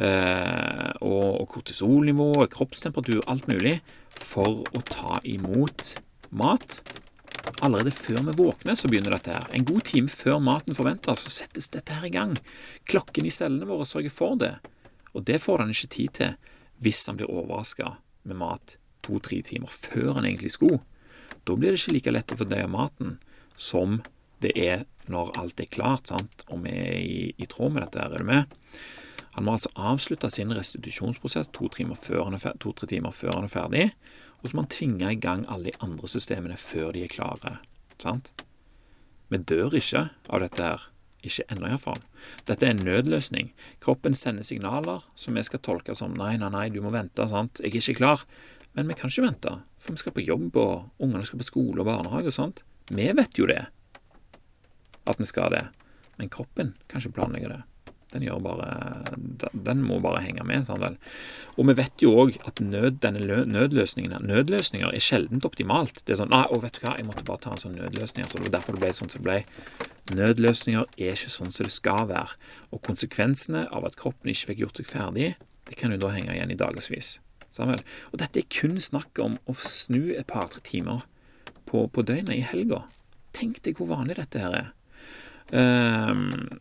eh, 0.00 0.90
og, 1.04 1.44
kortisolnivå, 1.52 2.30
kroppstemperatur, 2.54 3.20
alt 3.28 3.48
mulig, 3.50 3.76
for 4.16 4.64
å 4.72 4.84
ta 4.88 5.20
imot 5.28 5.96
mat. 6.32 6.80
Allerede 7.60 7.92
før 7.94 8.22
vi 8.26 8.36
våkner, 8.38 8.76
så 8.76 8.88
begynner 8.88 9.14
dette 9.16 9.34
her. 9.34 9.48
En 9.52 9.66
god 9.68 9.84
time 9.88 10.12
før 10.12 10.40
maten 10.42 10.76
forventes, 10.76 11.24
så 11.24 11.32
settes 11.32 11.70
dette 11.72 11.96
her 11.96 12.06
i 12.08 12.12
gang. 12.12 12.34
Klokken 12.90 13.28
i 13.28 13.32
cellene 13.34 13.68
våre 13.68 13.86
sørger 13.88 14.12
for 14.12 14.38
det. 14.40 14.54
Og 15.14 15.24
det 15.28 15.40
får 15.42 15.62
han 15.62 15.72
ikke 15.72 15.92
tid 15.94 16.16
til 16.18 16.34
hvis 16.84 17.04
han 17.08 17.20
blir 17.20 17.30
overraska 17.30 17.94
med 18.24 18.40
mat 18.40 18.76
to-tre 19.04 19.42
timer 19.46 19.70
før 19.70 20.18
han 20.18 20.26
egentlig 20.26 20.54
skulle. 20.56 20.80
Da 21.44 21.56
blir 21.56 21.74
det 21.74 21.82
ikke 21.82 21.96
like 21.98 22.14
lett 22.16 22.34
å 22.34 22.40
fordøye 22.40 22.68
maten 22.72 23.18
som 23.60 24.00
det 24.42 24.54
er 24.58 24.84
når 25.12 25.34
alt 25.40 25.60
er 25.60 25.70
klart, 25.70 26.08
sant? 26.08 26.46
og 26.48 26.64
vi 26.64 26.72
er 26.72 26.98
i, 26.98 27.18
i 27.36 27.48
tråd 27.48 27.74
med 27.74 27.84
dette. 27.84 28.00
her, 28.00 28.12
Er 28.12 28.24
du 28.24 28.24
med? 28.24 28.60
Han 29.34 29.46
må 29.46 29.56
altså 29.56 29.72
avslutte 29.74 30.30
sin 30.30 30.54
restitusjonsprosess 30.54 31.50
to-tre 31.54 31.84
timer, 31.84 32.56
to, 32.62 32.72
timer, 32.86 33.14
før 33.14 33.38
han 33.38 33.48
er 33.48 33.52
ferdig, 33.52 33.84
og 34.40 34.48
så 34.48 34.56
må 34.56 34.64
han 34.64 34.72
tvinge 34.74 35.10
i 35.10 35.18
gang 35.20 35.44
alle 35.50 35.72
de 35.72 35.78
andre 35.84 36.10
systemene 36.10 36.58
før 36.60 36.92
de 36.94 37.04
er 37.04 37.12
klare. 37.12 37.58
Sant? 38.02 38.30
Vi 39.32 39.40
dør 39.40 39.74
ikke 39.74 40.08
av 40.28 40.44
dette 40.44 40.66
her. 40.68 40.88
Ikke 41.24 41.46
ennå, 41.48 41.70
iallfall. 41.70 42.02
Dette 42.44 42.66
er 42.68 42.74
en 42.74 42.82
nødløsning. 42.84 43.54
Kroppen 43.80 44.14
sender 44.14 44.44
signaler 44.44 45.06
som 45.16 45.34
vi 45.34 45.44
skal 45.46 45.62
tolke 45.64 45.96
som 45.96 46.12
nei, 46.18 46.34
nei, 46.36 46.50
nei, 46.52 46.66
du 46.70 46.82
må 46.84 46.92
vente, 46.92 47.24
sant, 47.32 47.62
jeg 47.64 47.72
er 47.72 47.80
ikke 47.80 48.02
klar. 48.02 48.26
Men 48.76 48.90
vi 48.90 48.98
kan 48.98 49.10
ikke 49.10 49.24
vente, 49.24 49.54
for 49.80 49.96
vi 49.96 50.02
skal 50.02 50.14
på 50.14 50.26
jobb, 50.26 50.58
og 50.60 51.02
ungene 51.02 51.24
skal 51.24 51.40
på 51.40 51.48
skole 51.48 51.80
og 51.80 51.88
barnehage 51.88 52.30
og 52.30 52.36
sånt. 52.36 52.64
Vi 52.92 53.08
vet 53.16 53.40
jo 53.40 53.48
det 53.48 53.62
at 55.04 55.20
vi 55.20 55.26
skal 55.28 55.52
det. 55.52 55.64
Men 56.16 56.30
kroppen 56.32 56.74
kan 56.88 57.00
ikke 57.00 57.16
planlegge 57.18 57.50
det. 57.50 57.62
Den, 58.14 58.26
bare, 58.44 58.68
den 59.52 59.82
må 59.82 59.98
bare 60.02 60.22
henge 60.24 60.44
med. 60.46 60.68
Sånn. 60.68 60.98
Og 61.58 61.68
vi 61.70 61.76
vet 61.78 62.04
jo 62.04 62.12
òg 62.22 62.38
at 62.46 62.62
nød, 62.62 63.00
denne 63.02 63.42
nødløsningen, 63.50 64.24
nødløsninger 64.28 64.94
er 64.94 65.02
sjelden 65.02 65.42
optimalt. 65.46 66.04
Det 66.04 66.14
er 66.14 66.22
sånn 66.22 66.32
Nei, 66.34 66.44
å, 66.48 66.60
vet 66.62 66.78
du 66.78 66.84
hva, 66.86 66.94
jeg 66.98 67.08
måtte 67.08 67.26
bare 67.26 67.42
ta 67.42 67.54
en 67.54 67.64
sånn 67.64 67.76
nødløsning. 67.78 68.28
Så 68.28 68.38
det 68.38 68.48
var 68.48 68.60
derfor 68.60 68.78
det 68.78 68.84
ble 68.84 68.92
sånn 68.96 69.12
som 69.12 69.24
det 69.24 69.28
ble. 69.28 69.40
Nødløsninger 70.14 70.86
er 71.00 71.18
ikke 71.18 71.34
sånn 71.34 71.52
som 71.54 71.66
det 71.66 71.74
skal 71.74 72.08
være. 72.10 72.38
Og 72.70 72.82
konsekvensene 72.86 73.66
av 73.74 73.88
at 73.88 73.98
kroppen 74.00 74.32
ikke 74.32 74.52
fikk 74.52 74.64
gjort 74.64 74.80
seg 74.80 74.90
ferdig, 74.90 75.34
det 75.68 75.78
kan 75.80 75.94
jo 75.94 76.00
da 76.00 76.12
henge 76.14 76.34
igjen 76.36 76.52
i 76.52 76.60
dagevis. 76.60 77.16
Og 77.62 78.18
dette 78.18 78.40
er 78.40 78.50
kun 78.50 78.80
snakk 78.82 79.18
om 79.22 79.38
å 79.46 79.54
snu 79.58 80.12
et 80.14 80.26
par-tre 80.30 80.62
timer 80.66 81.04
på, 81.70 81.86
på 81.86 82.02
døgnet 82.06 82.34
i 82.36 82.46
helga. 82.46 82.84
Tenk 83.34 83.62
deg 83.66 83.78
hvor 83.78 83.90
vanlig 83.92 84.18
dette 84.18 84.42
her 84.42 84.58
er. 84.58 84.72
Um, 85.54 86.60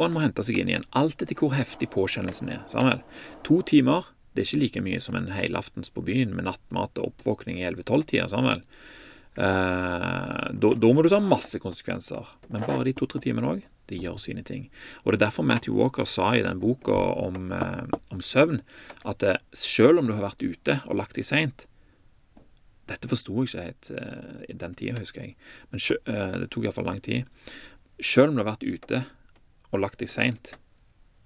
og 0.00 0.06
han 0.06 0.14
må 0.16 0.22
hente 0.24 0.44
seg 0.46 0.56
inn 0.56 0.70
igjen. 0.72 0.86
Alt 0.96 1.20
etter 1.20 1.36
hvor 1.36 1.52
heftig 1.52 1.90
påkjennelsen 1.92 2.48
er. 2.54 2.62
Samuel. 2.72 3.02
To 3.44 3.60
timer 3.68 4.08
det 4.32 4.42
er 4.42 4.46
ikke 4.46 4.62
like 4.62 4.82
mye 4.86 5.00
som 5.02 5.18
en 5.18 5.28
helaftens 5.34 5.90
på 5.92 6.04
byen 6.06 6.32
med 6.36 6.46
nattmat 6.46 6.96
og 7.02 7.10
oppvåkning 7.10 7.58
i 7.60 7.66
11-12-tida. 7.68 8.28
Samuel. 8.32 8.62
Uh, 9.36 10.48
da, 10.56 10.92
må 10.94 11.04
du 11.04 11.10
ta 11.12 11.20
masse 11.20 11.60
konsekvenser. 11.60 12.30
Men 12.48 12.64
bare 12.64 12.86
de 12.88 12.94
to-tre 12.96 13.20
timene 13.20 13.50
òg, 13.50 13.66
det 13.90 13.98
gjør 14.00 14.16
sine 14.22 14.44
ting. 14.46 14.68
Og 15.02 15.12
Det 15.12 15.18
er 15.18 15.26
derfor 15.26 15.44
Matthew 15.44 15.76
Walker 15.76 16.08
sa 16.08 16.30
i 16.36 16.44
den 16.46 16.62
boka 16.62 16.94
om, 16.94 17.52
eh, 17.52 17.84
om 18.14 18.20
søvn 18.22 18.62
at 19.04 19.22
eh, 19.26 19.42
selv 19.52 19.98
om 19.98 20.06
du 20.06 20.14
har 20.14 20.22
vært 20.22 20.46
ute 20.46 20.78
og 20.86 20.96
lagt 20.96 21.18
deg 21.18 21.26
seint, 21.26 21.66
dette 22.86 23.10
forsto 23.10 23.34
jeg 23.42 23.50
ikke 23.50 23.64
helt 23.66 23.90
eh, 23.90 24.44
i 24.50 24.54
den 24.58 24.76
tida, 24.78 24.98
husker 24.98 25.24
jeg, 25.24 25.34
men 25.70 25.82
uh, 26.06 26.38
det 26.42 26.50
tok 26.50 26.66
iallfall 26.66 26.86
lang 26.86 27.02
tid. 27.02 27.26
Selv 27.98 28.30
om 28.30 28.38
du 28.38 28.44
har 28.44 28.52
vært 28.52 28.66
ute 28.66 29.04
og 29.70 29.82
lagt 29.82 30.00
deg 30.02 30.10
seint, 30.10 30.54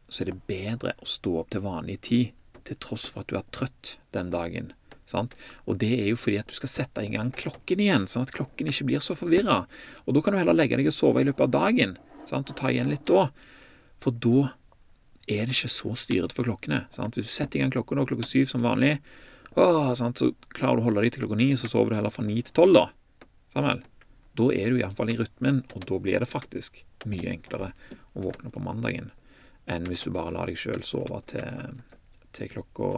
så 0.09 0.23
er 0.23 0.31
det 0.31 0.47
bedre 0.49 0.95
å 1.01 1.09
stå 1.09 1.39
opp 1.41 1.53
til 1.55 1.65
vanlig 1.65 2.01
tid, 2.09 2.33
til 2.65 2.79
tross 2.81 3.07
for 3.13 3.25
at 3.25 3.31
du 3.33 3.37
er 3.37 3.47
trøtt 3.53 3.99
den 4.17 4.31
dagen. 4.33 4.73
Sant? 5.09 5.35
Og 5.69 5.77
det 5.83 5.91
er 5.99 6.09
jo 6.09 6.19
fordi 6.21 6.39
at 6.41 6.49
du 6.49 6.57
skal 6.57 6.71
sette 6.73 7.05
i 7.05 7.13
gang 7.13 7.33
klokken 7.37 7.83
igjen, 7.85 8.07
sånn 8.09 8.25
at 8.25 8.33
klokken 8.37 8.71
ikke 8.71 8.89
blir 8.89 9.05
så 9.05 9.17
forvirra. 9.19 9.65
Og 10.07 10.17
da 10.17 10.23
kan 10.25 10.33
du 10.33 10.41
heller 10.41 10.57
legge 10.57 10.79
deg 10.81 10.89
og 10.89 10.97
sove 10.97 11.21
i 11.21 11.29
løpet 11.29 11.45
av 11.49 11.53
dagen, 11.59 11.97
sant? 12.31 12.51
og 12.51 12.59
ta 12.61 12.73
igjen 12.73 12.93
litt 12.93 13.05
da. 13.11 13.29
For 14.01 14.17
da 14.17 14.49
er 15.29 15.47
det 15.49 15.57
ikke 15.57 15.73
så 15.73 15.93
styrete 15.97 16.37
for 16.37 16.49
klokkene. 16.49 16.85
Sant? 16.95 17.19
Hvis 17.19 17.29
du 17.29 17.37
setter 17.37 17.61
i 17.61 17.65
gang 17.65 17.73
klokken 17.75 18.01
nå 18.01 18.09
klokka 18.09 18.29
syv 18.29 18.49
som 18.51 18.65
vanlig, 18.65 18.97
å? 19.55 19.65
Så 19.95 20.33
klarer 20.57 20.81
du 20.81 20.83
å 20.83 20.87
holde 20.89 21.05
deg 21.05 21.15
til 21.15 21.25
klokka 21.25 21.39
ni, 21.39 21.53
så 21.59 21.71
sover 21.71 21.93
du 21.93 21.99
heller 22.01 22.13
fra 22.13 22.25
ni 22.27 22.41
til 22.43 22.57
tolv, 22.57 22.81
da. 22.81 23.29
Samuel. 23.55 23.85
Da 24.35 24.49
er 24.51 24.73
du 24.73 24.81
iallfall 24.81 25.13
i 25.13 25.19
rytmen, 25.19 25.63
og 25.75 25.87
da 25.89 25.99
blir 26.03 26.23
det 26.23 26.31
faktisk 26.31 26.83
mye 27.11 27.31
enklere 27.37 27.73
å 28.15 28.25
våkne 28.27 28.51
på 28.51 28.63
mandagen. 28.63 29.13
enn 29.67 29.87
hvis 29.89 30.03
du 30.05 30.11
bare 30.13 30.33
lar 30.35 30.51
deg 30.51 30.59
sjøl 30.61 30.83
sove 30.85 31.23
til, 31.31 31.79
til 32.37 32.51
klokka 32.53 32.91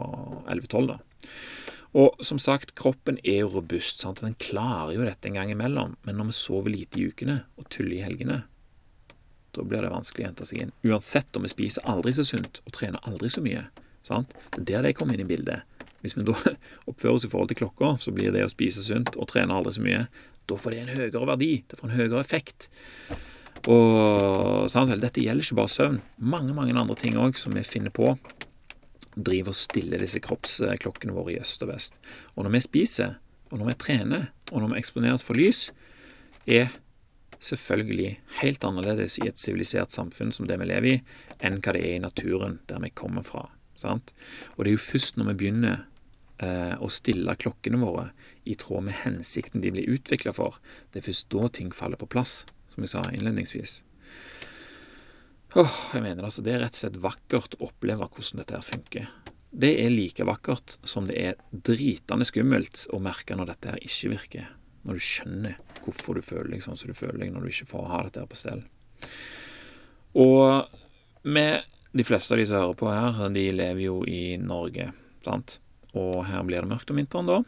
11-12. 0.51 0.87
da. 0.89 0.97
Og 1.97 2.19
som 2.25 2.39
sagt, 2.41 2.75
kroppen 2.75 3.17
er 3.23 3.45
jo 3.45 3.53
robust. 3.55 4.01
sant? 4.03 4.21
Den 4.21 4.35
klarer 4.35 4.93
jo 4.97 5.05
dette 5.07 5.29
en 5.29 5.37
gang 5.39 5.51
imellom. 5.53 5.95
Men 6.03 6.19
når 6.19 6.31
vi 6.31 6.37
sover 6.37 6.73
lite 6.73 6.99
i 6.99 7.07
ukene 7.07 7.39
og 7.55 7.69
tuller 7.69 7.97
i 7.97 8.03
helgene, 8.03 8.41
da 9.55 9.63
blir 9.63 9.81
det 9.81 9.93
vanskelig 9.93 10.25
å 10.25 10.29
hente 10.29 10.45
seg 10.45 10.65
inn. 10.65 10.75
Uansett 10.85 11.37
om 11.37 11.47
vi 11.47 11.53
spiser 11.53 11.87
aldri 11.89 12.13
så 12.13 12.25
sunt 12.27 12.61
og 12.65 12.75
trener 12.75 13.01
aldri 13.07 13.31
så 13.33 13.41
mye. 13.41 13.67
sant? 14.05 14.35
Det 14.51 14.61
er 14.61 14.67
der 14.69 14.89
det 14.89 14.97
kommer 14.99 15.15
inn 15.15 15.25
i 15.25 15.31
bildet. 15.31 15.63
Hvis 16.03 16.17
vi 16.17 16.27
da 16.27 16.35
oppfører 16.89 17.15
oss 17.15 17.25
i 17.25 17.31
forhold 17.31 17.49
til 17.53 17.63
klokka, 17.63 17.95
så 18.03 18.13
blir 18.13 18.35
det 18.35 18.45
å 18.45 18.51
spise 18.51 18.83
sunt 18.83 19.15
og 19.15 19.29
trene 19.31 19.55
aldri 19.55 19.73
så 19.79 19.85
mye, 19.85 20.05
da 20.47 20.57
får 20.57 20.73
det 20.73 20.83
en 20.83 20.93
høyere 20.95 21.27
verdi. 21.27 21.51
Det 21.67 21.79
får 21.79 21.89
en 21.89 21.97
høyere 21.97 22.23
effekt. 22.23 22.69
Og 23.67 24.67
sant, 24.71 24.93
Dette 25.01 25.23
gjelder 25.23 25.43
ikke 25.43 25.59
bare 25.59 25.73
søvn. 25.73 26.01
Mange 26.17 26.55
mange 26.55 26.75
andre 26.77 26.95
ting 26.99 27.17
òg 27.19 27.39
som 27.39 27.55
vi 27.57 27.65
finner 27.67 27.93
på, 27.93 28.13
driver 29.17 29.51
og 29.51 29.57
stiller 29.57 30.01
disse 30.01 30.21
kroppsklokkene 30.23 31.15
våre 31.15 31.35
i 31.35 31.39
øst 31.41 31.63
og 31.65 31.73
vest. 31.73 31.97
Og 32.35 32.45
når 32.45 32.55
vi 32.55 32.65
spiser, 32.67 33.17
og 33.51 33.59
når 33.59 33.71
vi 33.71 33.79
trener, 33.81 34.27
og 34.51 34.61
når 34.61 34.73
vi 34.75 34.81
eksponeres 34.81 35.25
for 35.25 35.39
lys, 35.39 35.71
er 36.47 36.69
selvfølgelig 37.43 38.15
helt 38.41 38.63
annerledes 38.65 39.17
i 39.21 39.27
et 39.29 39.41
sivilisert 39.41 39.93
samfunn 39.93 40.31
som 40.33 40.47
det 40.49 40.57
vi 40.61 40.69
lever 40.69 40.89
i, 40.89 40.97
enn 41.43 41.59
hva 41.61 41.75
det 41.75 41.83
er 41.83 41.97
i 41.97 42.03
naturen 42.03 42.59
der 42.69 42.81
vi 42.83 42.93
kommer 42.95 43.25
fra. 43.25 43.47
Sant? 43.77 44.13
Og 44.55 44.63
det 44.63 44.71
er 44.71 44.77
jo 44.77 44.85
først 44.87 45.19
når 45.19 45.31
vi 45.31 45.39
begynner 45.43 45.83
eh, 46.43 46.75
å 46.79 46.89
stille 46.91 47.35
klokkene 47.39 47.79
våre 47.81 48.09
i 48.47 48.55
tråd 48.59 48.87
med 48.87 48.99
hensikten 49.03 49.63
de 49.63 49.73
blir 49.75 49.89
utvikla 49.91 50.33
for, 50.35 50.59
det 50.91 51.01
er 51.01 51.09
først 51.09 51.29
da 51.33 51.49
ting 51.53 51.73
faller 51.75 51.99
på 51.99 52.09
plass, 52.09 52.41
som 52.73 52.85
jeg 52.85 52.93
sa 52.93 53.03
innledningsvis. 53.11 53.81
Åh, 55.55 55.77
jeg 55.93 56.03
mener 56.03 56.27
altså, 56.27 56.43
Det 56.43 56.53
er 56.53 56.59
rett 56.61 56.75
og 56.75 56.81
slett 56.81 56.99
vakkert 57.01 57.55
å 57.57 57.69
oppleve 57.69 58.05
hvordan 58.05 58.41
dette 58.41 58.57
her 58.57 58.65
funker. 58.65 59.07
Det 59.57 59.71
er 59.81 59.93
like 59.93 60.25
vakkert 60.27 60.75
som 60.85 61.07
det 61.07 61.17
er 61.17 61.37
dritende 61.51 62.27
skummelt 62.27 62.83
å 62.93 62.99
merke 63.01 63.37
når 63.37 63.53
dette 63.53 63.71
her 63.71 63.85
ikke 63.85 64.11
virker. 64.11 64.49
Når 64.83 64.99
du 64.99 65.03
skjønner 65.03 65.55
hvorfor 65.85 66.19
du 66.19 66.25
føler 66.25 66.51
deg 66.53 66.65
sånn 66.65 66.77
som 66.79 66.91
du 66.91 66.97
føler 66.97 67.23
deg 67.23 67.31
når 67.33 67.47
du 67.47 67.53
ikke 67.53 67.71
får 67.71 67.87
ha 67.93 68.03
dette 68.05 68.21
her 68.21 68.29
på 68.29 68.39
stell. 68.39 68.61
Og 70.19 70.75
med 71.27 71.63
de 71.97 72.05
fleste 72.05 72.35
av 72.35 72.41
de 72.41 72.45
som 72.47 72.59
hører 72.59 72.77
på 72.77 72.91
her, 72.91 73.23
de 73.33 73.45
lever 73.55 73.83
jo 73.87 74.01
i 74.07 74.37
Norge, 74.41 74.91
sant. 75.25 75.57
Og 75.95 76.25
her 76.27 76.43
blir 76.47 76.63
det 76.63 76.71
mørkt 76.71 76.91
om 76.91 76.99
vinteren 76.99 77.29
da. 77.29 77.39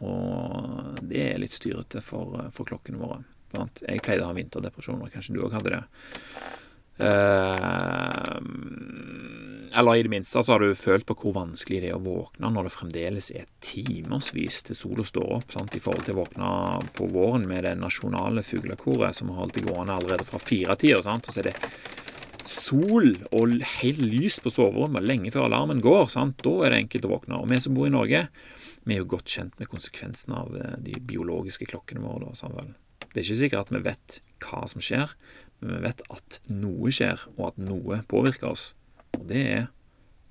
Og 0.00 1.02
det 1.10 1.26
er 1.32 1.42
litt 1.42 1.54
styrete 1.54 2.00
for, 2.04 2.38
for 2.54 2.68
klokkene 2.68 3.00
våre. 3.00 3.20
Blant. 3.50 3.82
Jeg 3.82 4.02
pleide 4.06 4.22
å 4.22 4.30
ha 4.30 4.36
vinterdepresjoner, 4.36 5.10
kanskje 5.10 5.34
du 5.34 5.42
òg 5.42 5.56
hadde 5.56 5.74
det. 5.74 5.82
Eh, 7.00 8.40
eller 9.78 9.96
i 9.96 10.02
det 10.02 10.08
minste 10.12 10.42
så 10.42 10.52
har 10.52 10.60
du 10.60 10.74
følt 10.74 11.06
på 11.08 11.14
hvor 11.16 11.32
vanskelig 11.38 11.80
det 11.80 11.92
er 11.92 11.96
å 11.96 12.02
våkne 12.04 12.50
når 12.52 12.66
det 12.66 12.72
fremdeles 12.74 13.30
er 13.32 13.46
timevis 13.64 14.60
til 14.66 14.76
sola 14.76 15.06
står 15.06 15.30
opp, 15.38 15.54
sant? 15.54 15.76
i 15.76 15.80
forhold 15.82 16.04
til 16.06 16.18
å 16.18 16.20
våkne 16.24 16.50
på 16.96 17.08
våren 17.14 17.46
med 17.48 17.64
det 17.64 17.76
nasjonale 17.80 18.44
fuglekoret 18.44 19.16
som 19.16 19.30
har 19.32 19.44
holdt 19.44 19.60
det 19.60 19.66
gående 19.68 19.96
allerede 19.96 20.26
fra 20.28 20.42
firetida. 20.42 21.00
Og 21.00 21.06
så 21.06 21.40
er 21.40 21.50
det 21.50 21.56
sol 22.50 23.12
og 23.30 23.58
helt 23.80 24.02
lys 24.02 24.40
på 24.42 24.52
soverommet 24.52 25.06
lenge 25.06 25.32
før 25.34 25.46
alarmen 25.48 25.82
går. 25.84 26.08
Sant? 26.12 26.40
Da 26.44 26.54
er 26.66 26.74
det 26.74 26.82
enkelt 26.84 27.06
å 27.06 27.12
våkne. 27.14 27.38
Og 27.40 27.50
vi 27.50 27.60
som 27.62 27.76
bor 27.76 27.88
i 27.88 27.94
Norge, 27.94 28.24
vi 28.84 28.96
er 28.96 29.02
jo 29.02 29.10
godt 29.14 29.30
kjent 29.30 29.58
med 29.60 29.70
konsekvensene 29.70 30.40
av 30.42 30.56
eh, 30.58 30.78
de 30.86 30.96
biologiske 31.06 31.68
klokkene 31.70 32.02
våre. 32.02 32.32
Det 33.10 33.20
er 33.20 33.24
ikke 33.24 33.40
sikkert 33.42 33.68
at 33.68 33.74
vi 33.74 33.82
vet 33.84 34.18
hva 34.44 34.64
som 34.70 34.82
skjer, 34.84 35.14
men 35.60 35.76
vi 35.76 35.84
vet 35.84 36.02
at 36.10 36.40
noe 36.48 36.92
skjer, 36.94 37.22
og 37.36 37.52
at 37.52 37.62
noe 37.62 38.00
påvirker 38.10 38.50
oss. 38.50 38.70
Og 39.18 39.26
det 39.30 39.44
er 39.44 39.64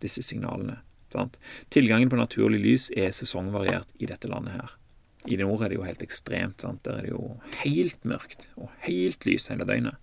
disse 0.03 0.23
signalene. 0.25 0.79
Sant? 1.13 1.39
Tilgangen 1.73 2.09
på 2.11 2.19
naturlig 2.19 2.61
lys 2.63 2.89
er 2.97 3.13
sesongvariert 3.15 3.91
i 4.01 4.09
dette 4.09 4.29
landet 4.29 4.57
her. 4.57 4.75
I 5.27 5.35
nord 5.41 5.65
er 5.65 5.71
det 5.71 5.79
jo 5.79 5.85
helt 5.85 6.03
ekstremt. 6.05 6.63
Sant? 6.63 6.81
Der 6.87 6.99
er 6.99 7.07
det 7.07 7.13
jo 7.13 7.23
helt 7.63 8.05
mørkt 8.07 8.49
og 8.55 8.71
helt 8.85 9.25
lyst 9.27 9.51
hele 9.51 9.67
døgnet. 9.67 9.99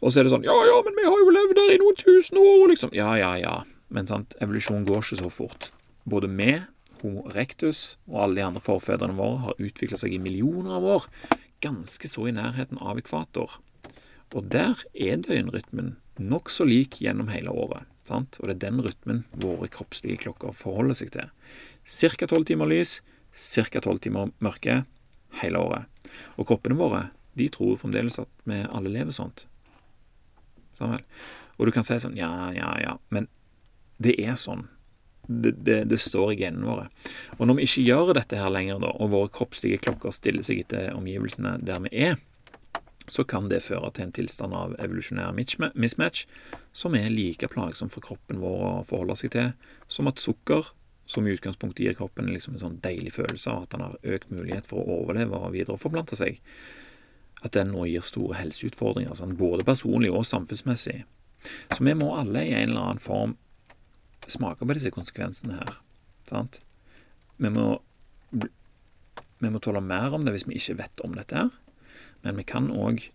Og 0.00 0.12
så 0.12 0.20
er 0.20 0.26
det 0.26 0.32
sånn 0.32 0.46
Ja, 0.46 0.56
ja, 0.66 0.80
men 0.86 0.96
vi 0.96 1.06
har 1.06 1.22
jo 1.22 1.34
levd 1.34 1.56
der 1.58 1.74
i 1.74 1.80
noen 1.82 1.98
tusen 2.00 2.40
år, 2.40 2.66
liksom. 2.72 2.92
Ja, 2.96 3.12
ja, 3.20 3.34
ja. 3.40 3.56
Men 3.92 4.08
sant, 4.08 4.36
evolusjonen 4.40 4.86
går 4.88 5.02
ikke 5.04 5.20
så 5.20 5.32
fort. 5.32 5.70
Både 6.08 6.30
vi, 6.30 6.60
Homo 7.00 7.24
erectus, 7.30 7.96
og 8.08 8.22
alle 8.24 8.40
de 8.40 8.46
andre 8.46 8.62
forfedrene 8.64 9.16
våre 9.18 9.44
har 9.46 9.60
utvikla 9.60 9.98
seg 10.00 10.14
i 10.14 10.22
millioner 10.22 10.78
av 10.78 10.86
år, 10.96 11.08
ganske 11.64 12.08
så 12.08 12.26
i 12.28 12.34
nærheten 12.36 12.80
av 12.80 13.00
ekvator. 13.00 13.58
Og 14.36 14.46
der 14.52 14.78
er 14.94 15.20
døgnrytmen 15.24 15.96
nokså 16.20 16.66
lik 16.68 17.00
gjennom 17.02 17.32
hele 17.32 17.52
året. 17.52 17.88
Sant? 18.06 18.38
Og 18.40 18.48
det 18.48 18.56
er 18.56 18.64
den 18.68 18.82
rytmen 18.84 19.24
våre 19.42 19.68
kroppslige 19.72 20.20
klokker 20.24 20.54
forholder 20.56 20.98
seg 20.98 21.12
til. 21.14 21.30
Ca. 21.84 22.26
tolv 22.26 22.46
timer 22.48 22.70
lys, 22.70 23.00
ca. 23.32 23.80
tolv 23.80 24.02
timer 24.04 24.32
mørke 24.42 24.82
hele 25.42 25.62
året. 25.62 26.10
Og 26.36 26.48
kroppene 26.48 26.78
våre 26.78 27.08
de 27.38 27.46
tror 27.52 27.78
fremdeles 27.80 28.18
at 28.22 28.30
vi 28.48 28.60
alle 28.66 28.92
lever 28.92 29.14
sånt. 29.14 29.46
Sånn 30.80 30.96
Og 31.60 31.68
du 31.68 31.74
kan 31.76 31.84
si 31.84 31.98
sånn 32.00 32.16
ja, 32.18 32.30
ja, 32.56 32.72
ja, 32.80 32.96
men 33.12 33.28
det 34.00 34.16
er 34.16 34.38
sånn. 34.40 34.64
Det, 35.28 35.52
det, 35.62 35.84
det, 35.92 35.98
står 36.00 36.32
i 36.32 36.38
genene 36.40 36.66
våre. 36.66 36.86
Og 37.36 37.46
når 37.46 37.60
vi 37.60 37.66
ikke 37.68 37.84
gjør 37.84 38.14
dette 38.16 38.38
her 38.40 38.50
lenger, 38.50 38.80
da, 38.82 38.88
og 38.96 39.12
våre 39.12 39.30
kroppslige 39.30 39.78
klokker 39.84 40.14
stiller 40.16 40.42
seg 40.42 40.64
etter 40.64 40.88
omgivelsene 40.96 41.58
der 41.62 41.84
vi 41.84 41.92
er, 42.08 42.16
så 43.10 43.24
kan 43.26 43.48
det 43.50 43.62
føre 43.62 43.90
til 43.94 44.06
en 44.06 44.14
tilstand 44.14 44.54
av 44.54 44.74
evolusjonær 44.82 45.34
mismatch 45.34 46.24
som 46.72 46.94
er 46.94 47.10
like 47.12 47.48
plagsom 47.50 47.90
for 47.92 48.04
kroppen 48.06 48.40
vår 48.42 48.60
å 48.66 48.74
forholde 48.86 49.18
seg 49.18 49.34
til 49.34 49.52
som 49.90 50.10
at 50.10 50.22
sukker, 50.22 50.70
som 51.10 51.26
i 51.26 51.34
utgangspunktet 51.34 51.84
gir 51.84 51.98
kroppen 51.98 52.30
liksom 52.30 52.54
en 52.54 52.64
sånn 52.64 52.78
deilig 52.84 53.16
følelse 53.16 53.50
av 53.50 53.66
at 53.66 53.74
han 53.74 53.86
har 53.88 54.14
økt 54.16 54.30
mulighet 54.30 54.70
for 54.70 54.82
å 54.82 55.00
overleve 55.02 55.40
og 55.40 55.56
videre 55.56 55.80
forplante 55.80 56.18
seg, 56.18 56.38
at 57.40 57.54
den 57.56 57.72
nå 57.72 57.86
gir 57.88 58.04
store 58.04 58.36
helseutfordringer, 58.40 59.14
sånn, 59.16 59.38
både 59.38 59.64
personlig 59.68 60.10
og 60.12 60.26
samfunnsmessig. 60.28 61.02
Så 61.72 61.84
vi 61.84 61.94
må 61.96 62.10
alle 62.16 62.44
i 62.44 62.52
en 62.56 62.72
eller 62.72 62.82
annen 62.82 63.02
form 63.02 63.36
smake 64.30 64.66
på 64.66 64.76
disse 64.76 64.92
konsekvensene 64.94 65.56
her. 65.60 65.78
Sant? 66.28 66.60
Vi 67.40 67.50
må, 67.52 67.80
vi 68.30 69.50
må 69.50 69.62
tåle 69.62 69.80
mer 69.84 70.14
om 70.14 70.26
det 70.26 70.34
hvis 70.36 70.46
vi 70.48 70.60
ikke 70.60 70.82
vet 70.82 71.04
om 71.06 71.16
dette 71.16 71.38
her. 71.38 71.54
Men 72.20 72.36
vi 72.36 72.44
kan 72.44 72.68
òg 72.74 73.06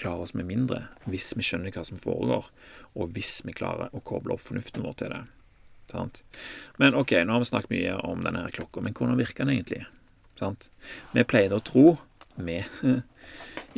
klare 0.00 0.24
oss 0.24 0.34
med 0.34 0.48
mindre 0.48 0.84
hvis 1.10 1.30
vi 1.36 1.44
skjønner 1.44 1.74
hva 1.74 1.84
som 1.86 2.00
foregår, 2.00 2.48
og 2.96 3.14
hvis 3.14 3.40
vi 3.46 3.54
klarer 3.54 3.94
å 3.94 4.02
koble 4.02 4.34
opp 4.34 4.42
fornuften 4.42 4.84
vår 4.86 4.98
til 4.98 5.14
det. 5.14 5.22
Sant? 5.90 6.22
Men 6.82 6.96
ok, 6.98 7.16
nå 7.26 7.34
har 7.34 7.42
vi 7.42 7.50
snakket 7.50 7.74
mye 7.74 7.96
om 8.06 8.22
denne 8.26 8.46
klokka, 8.54 8.82
men 8.82 8.94
hvordan 8.96 9.18
virker 9.18 9.44
den 9.46 9.56
egentlig? 9.56 9.84
Sant? 10.40 10.70
Vi 11.12 11.26
pleide 11.28 11.58
å 11.58 11.64
tro 11.64 11.86
vi 12.46 12.58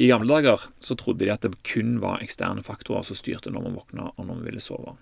I 0.03 0.09
gamle 0.09 0.31
dager 0.31 0.63
så 0.81 0.97
trodde 0.97 1.27
de 1.27 1.33
at 1.35 1.45
det 1.45 1.59
kun 1.69 1.99
var 2.01 2.23
eksterne 2.25 2.65
faktorer 2.65 3.05
som 3.05 3.19
styrte 3.19 3.53
når 3.53 3.67
man 3.67 3.77
våkna 3.77 4.09
og 4.15 4.23
når 4.23 4.31
man 4.31 4.47
ville 4.47 4.63
sove. 4.63 4.97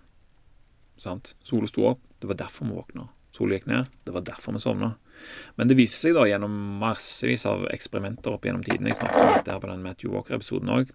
Sant? 1.01 1.35
Sola 1.47 1.69
sto 1.71 1.87
opp, 1.93 2.03
det 2.21 2.29
var 2.29 2.41
derfor 2.43 2.67
vi 2.69 2.77
våkna. 2.77 3.07
Sola 3.31 3.57
gikk 3.57 3.69
ned, 3.71 3.93
det 4.05 4.13
var 4.13 4.27
derfor 4.27 4.57
vi 4.57 4.63
sovna. 4.63 4.95
Men 5.57 5.69
det 5.69 5.77
viser 5.79 6.09
seg 6.09 6.17
da 6.17 6.25
gjennom 6.29 6.55
massevis 6.81 7.45
av 7.49 7.67
eksperimenter 7.71 8.35
opp 8.35 8.47
gjennom 8.49 8.65
tidene, 8.67 8.91
jeg 8.91 9.01
snakket 9.01 9.21
om 9.21 9.33
dette 9.37 9.55
her 9.55 9.63
på 9.63 9.71
den 9.71 9.85
Matthew 9.85 10.15
Walker-episoden 10.15 10.73
òg, 10.73 10.91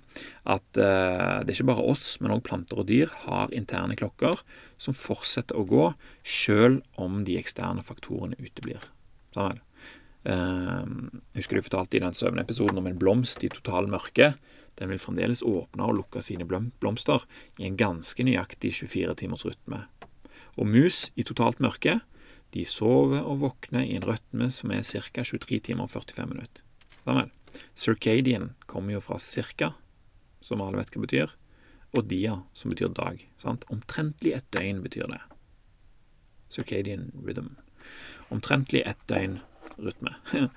at 0.49 0.65
uh, 0.81 1.41
det 1.45 1.53
er 1.53 1.53
ikke 1.55 1.69
bare 1.69 1.85
oss, 1.93 2.07
men 2.21 2.33
òg 2.35 2.43
planter 2.47 2.81
og 2.81 2.89
dyr 2.89 3.13
har 3.25 3.53
interne 3.55 3.97
klokker 3.99 4.41
som 4.81 4.97
fortsetter 4.97 5.57
å 5.57 5.67
gå 5.69 5.87
sjøl 6.25 6.81
om 7.01 7.23
de 7.27 7.37
eksterne 7.39 7.85
faktorene 7.85 8.37
uteblir. 8.41 8.89
Sånn 9.35 9.61
jeg 10.25 11.37
husker 11.37 11.59
du 11.59 11.65
fortalte 11.67 11.99
i 11.99 12.01
den 12.01 12.15
søvnepisoden 12.17 12.81
om 12.81 12.87
en 12.89 12.97
blomst 12.97 13.43
i 13.45 13.51
total 13.53 13.85
mørke. 13.91 14.33
Den 14.79 14.89
vil 14.91 14.99
fremdeles 14.99 15.43
åpne 15.45 15.85
og 15.85 15.99
lukke 15.99 16.23
sine 16.25 16.47
blomster 16.47 17.23
i 17.61 17.67
en 17.67 17.77
ganske 17.79 18.25
nøyaktig 18.25 18.73
24 18.81 19.15
timers 19.21 19.45
rytme. 19.45 19.85
Og 20.57 20.67
mus 20.67 21.09
i 21.15 21.23
totalt 21.27 21.61
mørke 21.63 21.99
de 22.55 22.63
sover 22.65 23.25
og 23.27 23.41
våkner 23.43 23.83
i 23.83 23.95
en 23.97 24.05
rytme 24.07 24.47
som 24.53 24.71
er 24.71 24.85
ca. 24.87 25.23
23 25.23 25.59
timer 25.59 25.87
og 25.87 25.91
45 25.91 26.29
minutter. 26.31 26.63
Sammen. 27.03 27.31
Circadian 27.75 28.53
kommer 28.67 28.95
jo 28.95 29.01
fra 29.03 29.17
cirka, 29.19 29.73
som 30.43 30.63
alle 30.63 30.79
vet 30.79 30.91
hva 30.91 31.03
betyr, 31.03 31.33
og 31.95 32.07
dia, 32.11 32.37
som 32.55 32.71
betyr 32.71 32.91
dag. 32.95 33.21
Sant? 33.39 33.63
Omtrentlig 33.71 34.33
et 34.35 34.47
døgn 34.55 34.81
betyr 34.83 35.07
det. 35.11 35.21
Circadian 36.51 37.11
rhythm. 37.23 37.53
Omtrentlig 38.33 38.83
et 38.87 38.99
døgn 39.11 39.39
rytme. 39.77 40.15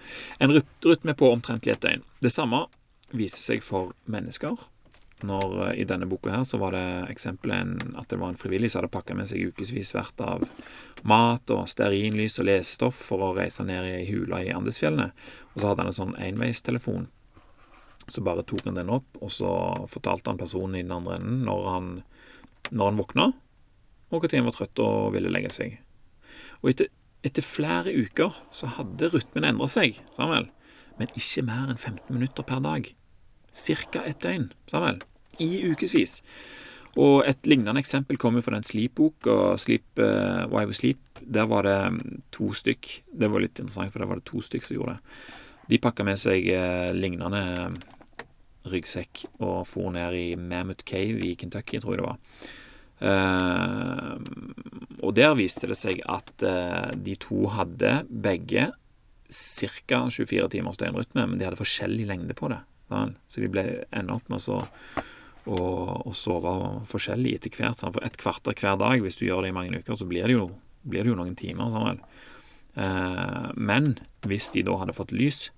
en 0.42 0.56
rytme 0.84 1.14
på 1.18 1.30
omtrentlig 1.32 1.76
et 1.76 1.84
døgn. 1.84 2.04
Det 2.22 2.32
samme 2.32 2.66
viser 3.16 3.54
seg 3.54 3.64
for 3.64 3.94
mennesker 4.10 4.58
når 5.26 5.68
eh, 5.68 5.80
I 5.82 5.86
denne 5.88 6.06
boka 6.06 6.30
her 6.32 6.44
så 6.46 6.58
var 6.60 6.74
det 6.76 7.10
eksempelet 7.12 7.82
at 7.98 8.08
det 8.10 8.18
var 8.20 8.32
en 8.32 8.38
frivillig 8.38 8.70
som 8.70 8.82
hadde 8.82 8.92
pakka 8.94 9.16
med 9.18 9.30
seg 9.30 9.50
ukevis 9.50 9.94
verdt 9.96 10.22
av 10.24 10.44
mat 11.08 11.50
og 11.54 11.68
stearinlys 11.70 12.38
og 12.38 12.48
lesestoff 12.48 12.98
for 13.10 13.24
å 13.24 13.34
reise 13.36 13.66
ned 13.66 13.86
i 13.88 14.06
hula 14.10 14.42
i 14.44 14.52
Andesfjellene. 14.54 15.10
Og 15.54 15.60
så 15.60 15.70
hadde 15.70 15.84
han 15.84 15.92
en 15.92 15.98
sånn 15.98 16.16
enveistelefon. 16.28 17.08
Så 18.08 18.22
bare 18.24 18.46
tok 18.46 18.64
han 18.64 18.78
den 18.78 18.92
opp, 18.92 19.18
og 19.20 19.30
så 19.34 19.50
fortalte 19.90 20.32
han 20.32 20.40
personen 20.40 20.78
i 20.78 20.84
den 20.84 20.94
andre 20.94 21.18
enden 21.18 21.42
når 21.44 21.66
han, 21.68 21.90
når 22.70 22.90
han 22.90 23.02
våkna, 23.02 23.26
og 24.08 24.24
når 24.24 24.38
han 24.38 24.48
var 24.48 24.56
trøtt 24.56 24.80
og 24.80 25.12
ville 25.12 25.32
legge 25.32 25.52
seg. 25.52 25.76
Og 26.62 26.72
etter, 26.72 26.88
etter 27.26 27.44
flere 27.44 27.92
uker 27.94 28.36
så 28.54 28.70
hadde 28.76 29.10
rytmen 29.12 29.46
endra 29.48 29.68
seg, 29.70 29.98
Samuel, 30.16 30.48
men 30.98 31.10
ikke 31.18 31.44
mer 31.46 31.72
enn 31.72 31.80
15 31.80 32.14
minutter 32.14 32.46
per 32.46 32.62
dag. 32.64 32.88
Cirka 33.54 34.04
et 34.06 34.20
døgn, 34.22 34.50
Samuel. 34.70 35.02
I 35.42 35.50
ukevis. 35.70 36.20
Og 36.98 37.22
et 37.28 37.46
lignende 37.46 37.78
eksempel 37.78 38.18
kommer 38.18 38.42
fra 38.42 38.56
den 38.56 38.66
Sleep-boka, 38.66 39.56
Sleep, 39.60 39.86
uh, 40.00 40.46
Why 40.50 40.64
We 40.66 40.74
Sleep. 40.74 41.20
Der 41.22 41.46
var 41.50 41.66
det 41.66 41.76
mm, 41.94 42.22
to 42.34 42.50
stykk. 42.56 42.88
Det 43.12 43.28
var 43.30 43.44
litt 43.44 43.58
interessant, 43.58 43.92
for 43.92 44.02
der 44.02 44.10
var 44.10 44.18
det 44.18 44.26
to 44.30 44.42
stykk 44.42 44.66
som 44.66 44.78
gjorde 44.78 44.96
det. 44.96 45.20
De 45.68 45.78
pakka 45.84 46.06
med 46.06 46.18
seg 46.18 46.48
uh, 46.50 46.90
lignende 46.96 47.42
ryggsekk 48.68 49.24
og 49.38 49.62
for 49.68 49.92
ned 49.94 50.16
i 50.16 50.26
Mammoth 50.36 50.84
Cave 50.88 51.22
i 51.24 51.34
Kentucky, 51.38 51.78
tror 51.80 51.94
jeg 51.94 52.02
det 52.02 52.08
var. 52.08 52.18
Uh, 52.98 54.18
og 55.06 55.12
der 55.14 55.36
viste 55.38 55.68
det 55.70 55.76
seg 55.78 56.00
at 56.10 56.32
uh, 56.42 56.90
de 56.94 57.14
to 57.22 57.46
hadde 57.54 58.00
begge 58.10 58.70
ca. 59.28 60.00
24 60.10 60.48
timers 60.54 60.80
døgnrytme, 60.80 61.26
men 61.26 61.38
de 61.38 61.46
hadde 61.46 61.60
forskjellig 61.60 62.08
lengde 62.08 62.36
på 62.38 62.50
det. 62.52 62.62
Så 62.88 63.42
de 63.42 63.50
ble 63.52 63.64
enda 63.92 64.16
opp 64.16 64.30
med 64.32 64.46
å, 64.48 64.62
å, 65.52 65.58
å 66.08 66.14
sove 66.16 66.54
forskjellig 66.88 67.34
etter 67.36 67.52
hvert. 67.52 67.84
For 67.84 68.04
et 68.06 68.16
kvarter 68.20 68.56
hver 68.56 68.78
dag, 68.80 69.04
hvis 69.04 69.20
du 69.20 69.26
gjør 69.26 69.44
det 69.44 69.52
i 69.52 69.58
mange 69.58 69.82
uker, 69.82 69.98
så 70.00 70.08
blir 70.08 70.24
det 70.24 70.38
jo, 70.38 70.48
blir 70.88 71.04
det 71.04 71.12
jo 71.12 71.18
noen 71.20 71.36
timer. 71.38 72.00
Uh, 72.78 73.52
men 73.54 73.98
hvis 74.26 74.50
de 74.56 74.64
da 74.66 74.78
hadde 74.80 74.96
fått 74.96 75.14
lys 75.14 75.48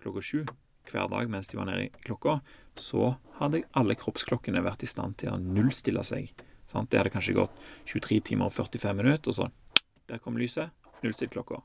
klokka 0.00 0.24
sju 0.24 0.42
hver 0.90 1.10
dag 1.12 1.28
mens 1.30 1.50
de 1.50 1.58
var 1.58 1.68
nede 1.68 1.86
i 1.86 2.04
klokka, 2.06 2.40
så 2.80 3.14
hadde 3.38 3.62
alle 3.78 3.94
kroppsklokkene 3.98 4.62
vært 4.64 4.82
i 4.82 4.88
stand 4.90 5.18
til 5.20 5.34
å 5.34 5.40
nullstille 5.40 6.02
seg. 6.06 6.32
Sant? 6.70 6.90
Det 6.90 7.00
hadde 7.00 7.12
kanskje 7.12 7.36
gått 7.36 7.56
23 7.90 8.20
timer 8.30 8.50
og 8.50 8.54
45 8.54 8.96
minutter, 9.02 9.32
og 9.32 9.36
så 9.36 9.50
Der 10.10 10.18
kom 10.18 10.36
lyset. 10.36 10.70
Nullstilt 11.04 11.30
klokka. 11.30 11.60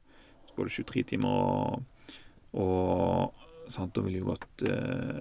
Så 0.45 0.53
går 0.55 0.67
det 0.67 0.73
23 0.85 1.03
timer 1.03 1.29
og, 1.29 1.79
og 2.53 3.71
sant? 3.73 3.95
Da 3.95 4.03
ville 4.05 4.21
jo 4.21 4.29
gått 4.29 4.65
uh, 4.69 5.17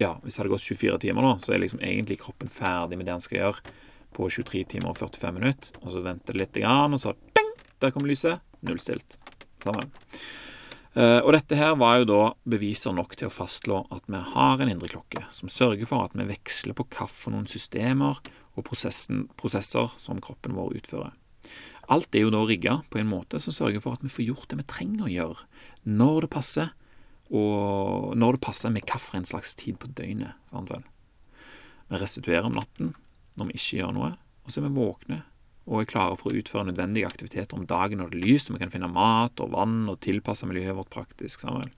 Ja, 0.00 0.14
hvis 0.22 0.34
det 0.34 0.42
hadde 0.42 0.54
gått 0.54 0.64
24 0.64 0.98
timer, 1.04 1.22
da, 1.22 1.34
så 1.44 1.52
er 1.52 1.60
liksom 1.60 1.82
egentlig 1.84 2.18
kroppen 2.22 2.48
ferdig 2.48 2.96
med 2.96 3.06
det 3.06 3.12
han 3.12 3.24
skal 3.24 3.38
gjøre 3.38 3.74
på 4.16 4.28
23 4.28 4.64
timer 4.76 4.92
og 4.92 4.98
45 4.98 5.36
minutter. 5.36 5.76
Og 5.82 5.92
så 5.92 6.04
venter 6.04 6.32
det 6.32 6.46
litt, 6.46 6.64
og 6.64 6.98
så 7.00 7.12
ding, 7.36 7.52
Der 7.78 7.90
kom 7.90 8.08
lyset. 8.08 8.40
Nullstilt. 8.62 9.18
Sammen. 9.62 9.92
Uh, 10.92 11.24
og 11.24 11.32
dette 11.32 11.56
her 11.56 11.72
var 11.80 12.02
jo 12.02 12.08
da 12.10 12.20
beviser 12.52 12.92
nok 12.92 13.14
til 13.16 13.30
å 13.30 13.32
fastslå 13.32 13.78
at 13.94 14.04
vi 14.12 14.18
har 14.34 14.60
en 14.60 14.68
indre 14.68 14.90
klokke 14.92 15.24
som 15.32 15.48
sørger 15.48 15.88
for 15.88 16.04
at 16.04 16.16
vi 16.18 16.26
veksler 16.28 16.76
på 16.76 16.84
hvilke 16.84 17.48
systemer 17.48 18.20
og 18.52 18.66
prosesser 18.68 19.94
som 19.96 20.20
kroppen 20.20 20.52
vår 20.58 20.76
utfører. 20.82 21.14
Alt 21.92 22.14
er 22.14 22.26
jo 22.26 22.34
da 22.34 22.42
rigga 22.44 22.76
på 22.92 23.00
en 23.00 23.08
måte 23.08 23.40
som 23.42 23.56
sørger 23.56 23.80
for 23.82 23.96
at 23.96 24.04
vi 24.04 24.12
får 24.12 24.28
gjort 24.28 24.52
det 24.52 24.60
vi 24.60 24.68
trenger 24.68 25.08
å 25.08 25.12
gjøre, 25.12 25.48
når 25.88 26.26
det 26.26 26.32
passer, 26.36 26.68
og 27.32 28.12
når 28.20 28.36
det 28.36 28.44
passer 28.44 28.72
med 28.72 28.84
hvilken 28.84 29.24
slags 29.24 29.56
tid 29.56 29.80
på 29.80 29.88
døgnet. 29.96 30.36
Vi 30.52 32.00
restituerer 32.00 32.48
om 32.48 32.56
natten 32.56 32.92
når 33.40 33.48
vi 33.48 33.56
ikke 33.56 33.80
gjør 33.80 33.96
noe, 33.96 34.12
og 34.44 34.52
så 34.52 34.60
er 34.60 34.68
vi 34.68 34.76
våkne 34.76 35.22
og 35.66 35.82
er 35.82 35.90
klare 35.90 36.16
for 36.18 36.32
å 36.32 36.38
utføre 36.40 36.66
nødvendige 36.68 37.06
aktiviteter 37.06 37.58
om 37.58 37.66
dagen 37.70 38.02
når 38.02 38.12
det 38.12 38.20
er 38.20 38.26
lyst, 38.26 38.50
og 38.50 38.56
vi 38.56 38.64
kan 38.64 38.72
finne 38.72 38.90
mat 38.90 39.40
og 39.42 39.52
vann 39.54 39.84
og 39.90 40.00
tilpasse 40.02 40.48
miljøet 40.48 40.76
vårt 40.78 40.90
praktisk. 40.94 41.44
Sammen. 41.44 41.70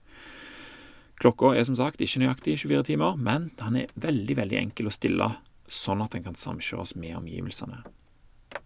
Klokka 1.21 1.53
er 1.55 1.67
som 1.67 1.77
sagt 1.79 2.01
ikke 2.03 2.23
nøyaktig 2.23 2.57
24 2.65 2.87
timer, 2.89 3.19
men 3.19 3.51
den 3.61 3.83
er 3.83 3.93
veldig 3.95 4.39
veldig 4.41 4.57
enkel 4.63 4.89
å 4.89 4.95
stille, 4.95 5.29
sånn 5.65 6.03
at 6.03 6.17
den 6.17 6.25
kan 6.25 6.35
samkjøres 6.37 6.95
med 6.99 7.15
omgivelsene. 7.21 7.83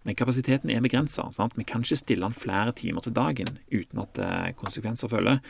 Men 0.06 0.16
kapasiteten 0.16 0.70
er 0.72 0.82
begrensa. 0.82 1.26
Vi 1.56 1.64
kan 1.66 1.84
ikke 1.84 1.98
stille 1.98 2.26
den 2.26 2.36
flere 2.36 2.72
timer 2.76 3.04
til 3.04 3.14
dagen 3.14 3.58
uten 3.72 4.02
at 4.02 4.20
konsekvenser 4.56 5.10
følger. 5.12 5.40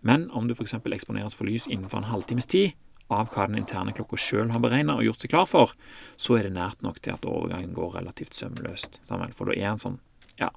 Men 0.00 0.28
om 0.30 0.48
du 0.48 0.54
f.eks. 0.54 0.78
eksponeres 0.78 1.36
for 1.36 1.48
lys 1.48 1.66
innenfor 1.68 2.00
en 2.00 2.10
halvtimes 2.12 2.46
tid, 2.46 2.76
av 3.08 3.30
hva 3.32 3.46
den 3.48 3.60
interne 3.62 3.94
klokka 3.96 4.18
sjøl 4.20 4.52
har 4.52 4.62
beregna 4.62 4.98
og 4.98 5.06
gjort 5.06 5.24
seg 5.24 5.32
klar 5.32 5.48
for, 5.48 5.72
så 6.20 6.38
er 6.38 6.48
det 6.48 6.56
nært 6.56 6.84
nok 6.84 7.00
til 7.00 7.16
at 7.16 7.28
overgangen 7.28 7.72
går 7.76 7.96
relativt 8.00 8.36
sømløst. 8.36 9.00
For 9.08 9.48
da 9.48 9.56
er 9.56 9.70
den 9.70 9.82
sånn, 9.82 9.98
ja, 10.40 10.52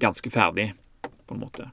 ganske 0.00 0.32
ferdig, 0.32 0.72
på 1.02 1.36
en 1.36 1.44
måte. 1.44 1.68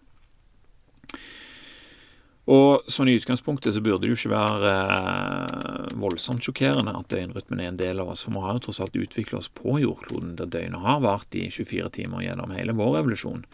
Og 2.46 2.86
sånn 2.92 3.10
i 3.10 3.16
utgangspunktet 3.18 3.74
så 3.74 3.82
burde 3.82 4.04
det 4.04 4.12
jo 4.12 4.18
ikke 4.20 4.36
være 4.36 4.74
eh, 4.84 5.96
voldsomt 5.98 6.46
sjokkerende 6.46 6.94
at 6.94 7.10
døgnrytmen 7.10 7.64
er 7.64 7.72
en 7.72 7.80
del 7.80 8.04
av 8.04 8.12
oss, 8.14 8.22
for 8.26 8.36
vi 8.36 8.44
har 8.44 8.60
jo 8.60 8.68
tross 8.68 8.82
alt 8.86 9.00
utvikla 9.00 9.40
oss 9.40 9.50
på 9.50 9.80
jordkloden 9.82 10.36
der 10.38 10.52
døgnet 10.54 10.86
har 10.86 11.02
vart 11.02 11.34
i 11.34 11.48
24 11.50 11.90
timer 11.98 12.22
gjennom 12.22 12.54
hele 12.54 12.78
vår 12.78 13.00
evolusjon 13.02 13.48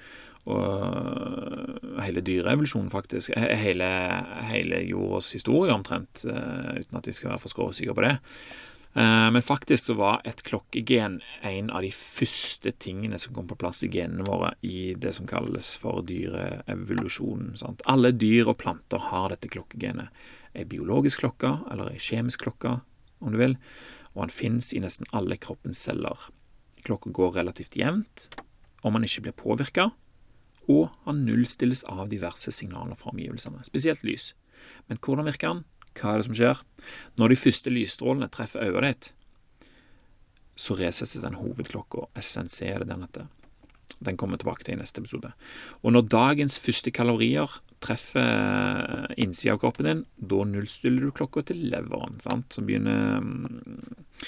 og 0.49 2.01
hele 2.01 2.23
dyreevolusjonen, 2.25 2.89
faktisk. 2.93 3.35
Hele, 3.37 3.87
hele, 4.49 4.81
jordas 4.89 5.29
historie, 5.35 5.73
omtrent, 5.73 6.25
eh, 6.25 6.81
uten 6.81 6.97
at 6.97 7.05
de 7.05 7.13
skal 7.13 7.33
være 7.33 7.43
for 7.43 7.53
skråsikre 7.53 7.95
på 7.97 8.05
det. 8.05 8.15
Eh, 8.93 9.27
men 9.31 9.41
faktisk 9.41 9.85
så 9.85 9.93
var 9.95 10.21
et 10.27 10.43
klokkegen 10.43 11.21
en 11.47 11.69
av 11.69 11.85
de 11.85 11.91
første 11.95 12.71
tingene 12.71 13.19
som 13.19 13.35
kom 13.35 13.47
på 13.47 13.55
plass 13.55 13.83
i 13.85 13.91
genene 13.91 14.25
våre 14.27 14.51
i 14.67 14.93
det 14.99 15.13
som 15.15 15.29
kalles 15.29 15.75
for 15.79 16.03
dyreevolusjonen. 16.03 17.55
Alle 17.85 18.11
dyr 18.11 18.51
og 18.51 18.59
planter 18.59 18.99
har 19.11 19.31
dette 19.31 19.51
klokkegenet. 19.51 20.11
Ei 20.51 20.65
biologisk 20.67 21.21
klokke, 21.23 21.53
eller 21.71 21.93
ei 21.93 22.01
kjemisk 22.01 22.43
klokke, 22.43 22.81
om 23.21 23.31
du 23.31 23.39
vil, 23.39 23.55
og 24.11 24.25
den 24.25 24.35
fins 24.35 24.73
i 24.75 24.81
nesten 24.83 25.07
alle 25.15 25.37
kroppens 25.39 25.79
celler. 25.79 26.27
Klokka 26.83 27.13
går 27.13 27.37
relativt 27.37 27.77
jevnt 27.79 28.27
om 28.83 28.97
man 28.97 29.05
ikke 29.05 29.27
blir 29.27 29.37
påvirka, 29.37 29.91
og 30.69 30.91
han 31.05 31.23
nullstilles 31.25 31.83
av 31.89 32.09
diverse 32.11 32.51
signaler 32.53 32.97
fra 32.99 33.13
omgivelsene, 33.13 33.63
spesielt 33.65 34.03
lys. 34.05 34.31
Men 34.89 34.99
hvordan 35.01 35.27
virker 35.29 35.53
han? 35.53 35.63
Hva 35.97 36.13
er 36.13 36.21
det 36.21 36.27
som 36.29 36.37
skjer? 36.37 36.61
Når 37.19 37.33
de 37.33 37.39
første 37.41 37.73
lysstrålene 37.73 38.29
treffer 38.31 38.69
øyet 38.69 38.87
ditt, 38.87 39.11
så 40.61 40.77
resettes 40.77 41.23
den 41.23 41.39
hovedklokka, 41.39 42.07
SNC 42.21 42.57
er 42.69 42.83
det 42.83 42.91
den 42.91 43.05
heter. 43.05 43.29
Den 44.01 44.17
kommer 44.17 44.39
tilbake 44.39 44.65
til 44.65 44.75
i 44.75 44.79
neste 44.81 45.01
episode. 45.01 45.33
Og 45.81 45.93
når 45.93 46.07
dagens 46.09 46.57
første 46.61 46.93
kalorier 46.93 47.59
treffer 47.81 49.09
innsida 49.19 49.55
av 49.55 49.61
kroppen 49.63 49.89
din, 49.89 50.03
da 50.17 50.45
nullstiller 50.47 51.07
du 51.07 51.15
klokka 51.17 51.43
til 51.49 51.65
leveren, 51.71 52.19
sant? 52.23 52.53
som 52.53 52.69
begynner 52.69 53.19
øh, 53.19 54.21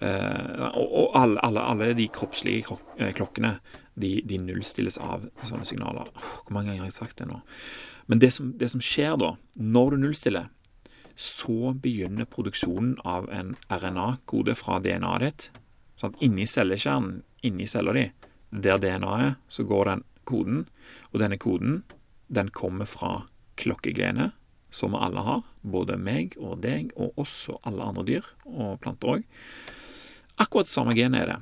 Og, 0.00 0.86
og 0.86 1.16
alle, 1.16 1.40
alle, 1.46 1.62
alle, 1.64 1.92
de 1.96 2.08
kroppslige 2.12 2.76
eh, 2.98 3.12
klokkene 3.16 3.56
de, 3.96 4.20
de, 4.28 4.38
nullstilles 4.42 4.98
av 5.00 5.24
sånne 5.48 5.64
signaler. 5.64 6.10
Hvor 6.44 6.52
mange 6.52 6.70
ganger 6.70 6.84
har 6.84 6.90
jeg 6.90 6.98
sagt 6.98 7.22
det 7.22 7.30
nå? 7.30 7.40
Men 8.06 8.20
det 8.22 8.34
som, 8.36 8.52
det 8.60 8.68
som 8.74 8.82
skjer 8.84 9.16
da, 9.20 9.32
når 9.56 9.94
du 9.94 10.02
nullstiller, 10.04 10.50
så 11.16 11.72
begynner 11.80 12.28
produksjonen 12.28 12.98
av 13.08 13.30
en 13.32 13.54
RNA-kode 13.72 14.54
fra 14.58 14.78
DNA-et 14.84 15.24
ditt. 15.24 15.46
Sånn, 15.96 16.16
inni 16.20 16.44
cellekjernen, 16.44 17.22
inni 17.48 17.64
cella 17.70 17.94
di, 17.96 18.04
der 18.52 18.80
DNA 18.82 19.12
er, 19.24 19.30
så 19.48 19.64
går 19.64 19.88
den 19.88 20.04
koden. 20.28 20.66
Og 21.14 21.22
denne 21.22 21.38
koden, 21.40 21.80
den 22.28 22.52
kommer 22.52 22.84
fra 22.84 23.22
klokkegenet, 23.56 24.36
som 24.68 24.96
alle 24.98 25.24
har. 25.24 25.42
Både 25.64 25.96
meg 25.96 26.36
og 26.36 26.60
deg 26.66 26.92
og 27.00 27.16
oss 27.22 27.46
og 27.48 27.64
alle 27.64 27.88
andre 27.88 28.04
dyr, 28.10 28.30
og 28.44 28.76
planter 28.84 29.16
òg. 29.16 29.26
Akkurat 30.36 30.68
samme 30.68 30.94
gen 30.96 31.14
er 31.16 31.26
det. 31.30 31.36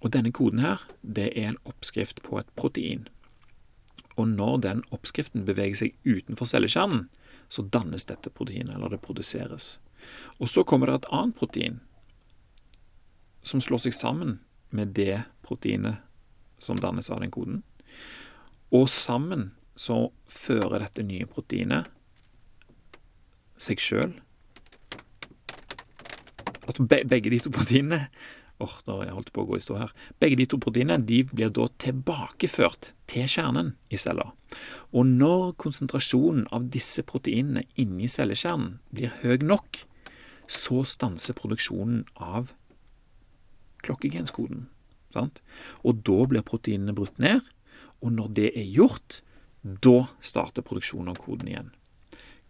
Og 0.00 0.12
denne 0.14 0.32
koden 0.32 0.62
her, 0.64 0.80
det 1.02 1.28
er 1.36 1.50
en 1.50 1.60
oppskrift 1.68 2.22
på 2.24 2.38
et 2.40 2.48
protein. 2.56 3.06
Og 4.16 4.28
når 4.28 4.62
den 4.64 4.82
oppskriften 4.94 5.44
beveger 5.48 5.76
seg 5.82 5.96
utenfor 6.08 6.48
cellekjernen, 6.48 7.08
så 7.50 7.66
dannes 7.66 8.06
dette 8.08 8.30
proteinet, 8.32 8.74
eller 8.76 8.94
det 8.94 9.02
produseres. 9.04 9.78
Og 10.38 10.48
så 10.48 10.64
kommer 10.64 10.88
det 10.88 11.00
et 11.00 11.10
annet 11.12 11.36
protein 11.36 11.80
som 13.44 13.60
slår 13.60 13.84
seg 13.86 13.96
sammen 13.96 14.38
med 14.70 14.94
det 14.96 15.22
proteinet 15.44 16.00
som 16.60 16.78
dannes 16.80 17.10
av 17.10 17.20
den 17.20 17.32
koden. 17.32 17.62
Og 18.70 18.88
sammen 18.92 19.50
så 19.76 20.10
fører 20.28 20.84
dette 20.84 21.04
nye 21.04 21.28
proteinet 21.28 21.88
seg 23.60 23.80
sjøl 23.82 24.14
Altså 26.70 26.86
begge 26.86 27.32
de 27.32 27.40
to 27.42 27.50
proteinene 27.50 28.04
oh, 28.62 28.76
da 28.86 29.00
jeg 29.04 29.14
holdt 29.16 29.32
på 29.34 29.42
å 29.42 29.48
gå 29.48 29.58
i 29.58 29.64
stå 29.64 29.78
her. 29.80 29.92
Begge 30.22 30.38
de 30.40 30.46
to 30.50 30.60
proteinene 30.62 31.02
de 31.06 31.22
blir 31.30 31.52
da 31.54 31.66
tilbakeført 31.82 32.92
til 33.10 33.28
kjernen 33.30 33.74
i 33.90 33.98
cella. 34.00 34.30
Og 34.94 35.08
når 35.08 35.54
konsentrasjonen 35.60 36.46
av 36.54 36.68
disse 36.74 37.04
proteinene 37.06 37.64
inni 37.80 38.10
cellekjernen 38.10 38.78
blir 38.94 39.14
høy 39.22 39.40
nok, 39.46 39.84
så 40.50 40.82
stanser 40.86 41.38
produksjonen 41.38 42.04
av 42.18 42.52
klokkegenskoden. 43.86 44.66
Sant? 45.14 45.40
Og 45.86 46.02
da 46.06 46.24
blir 46.30 46.46
proteinene 46.46 46.94
brutt 46.94 47.18
ned, 47.22 47.42
og 48.00 48.14
når 48.16 48.32
det 48.36 48.48
er 48.58 48.68
gjort, 48.68 49.20
da 49.62 50.08
starter 50.24 50.64
produksjonen 50.64 51.12
av 51.12 51.20
koden 51.22 51.50
igjen. 51.50 51.70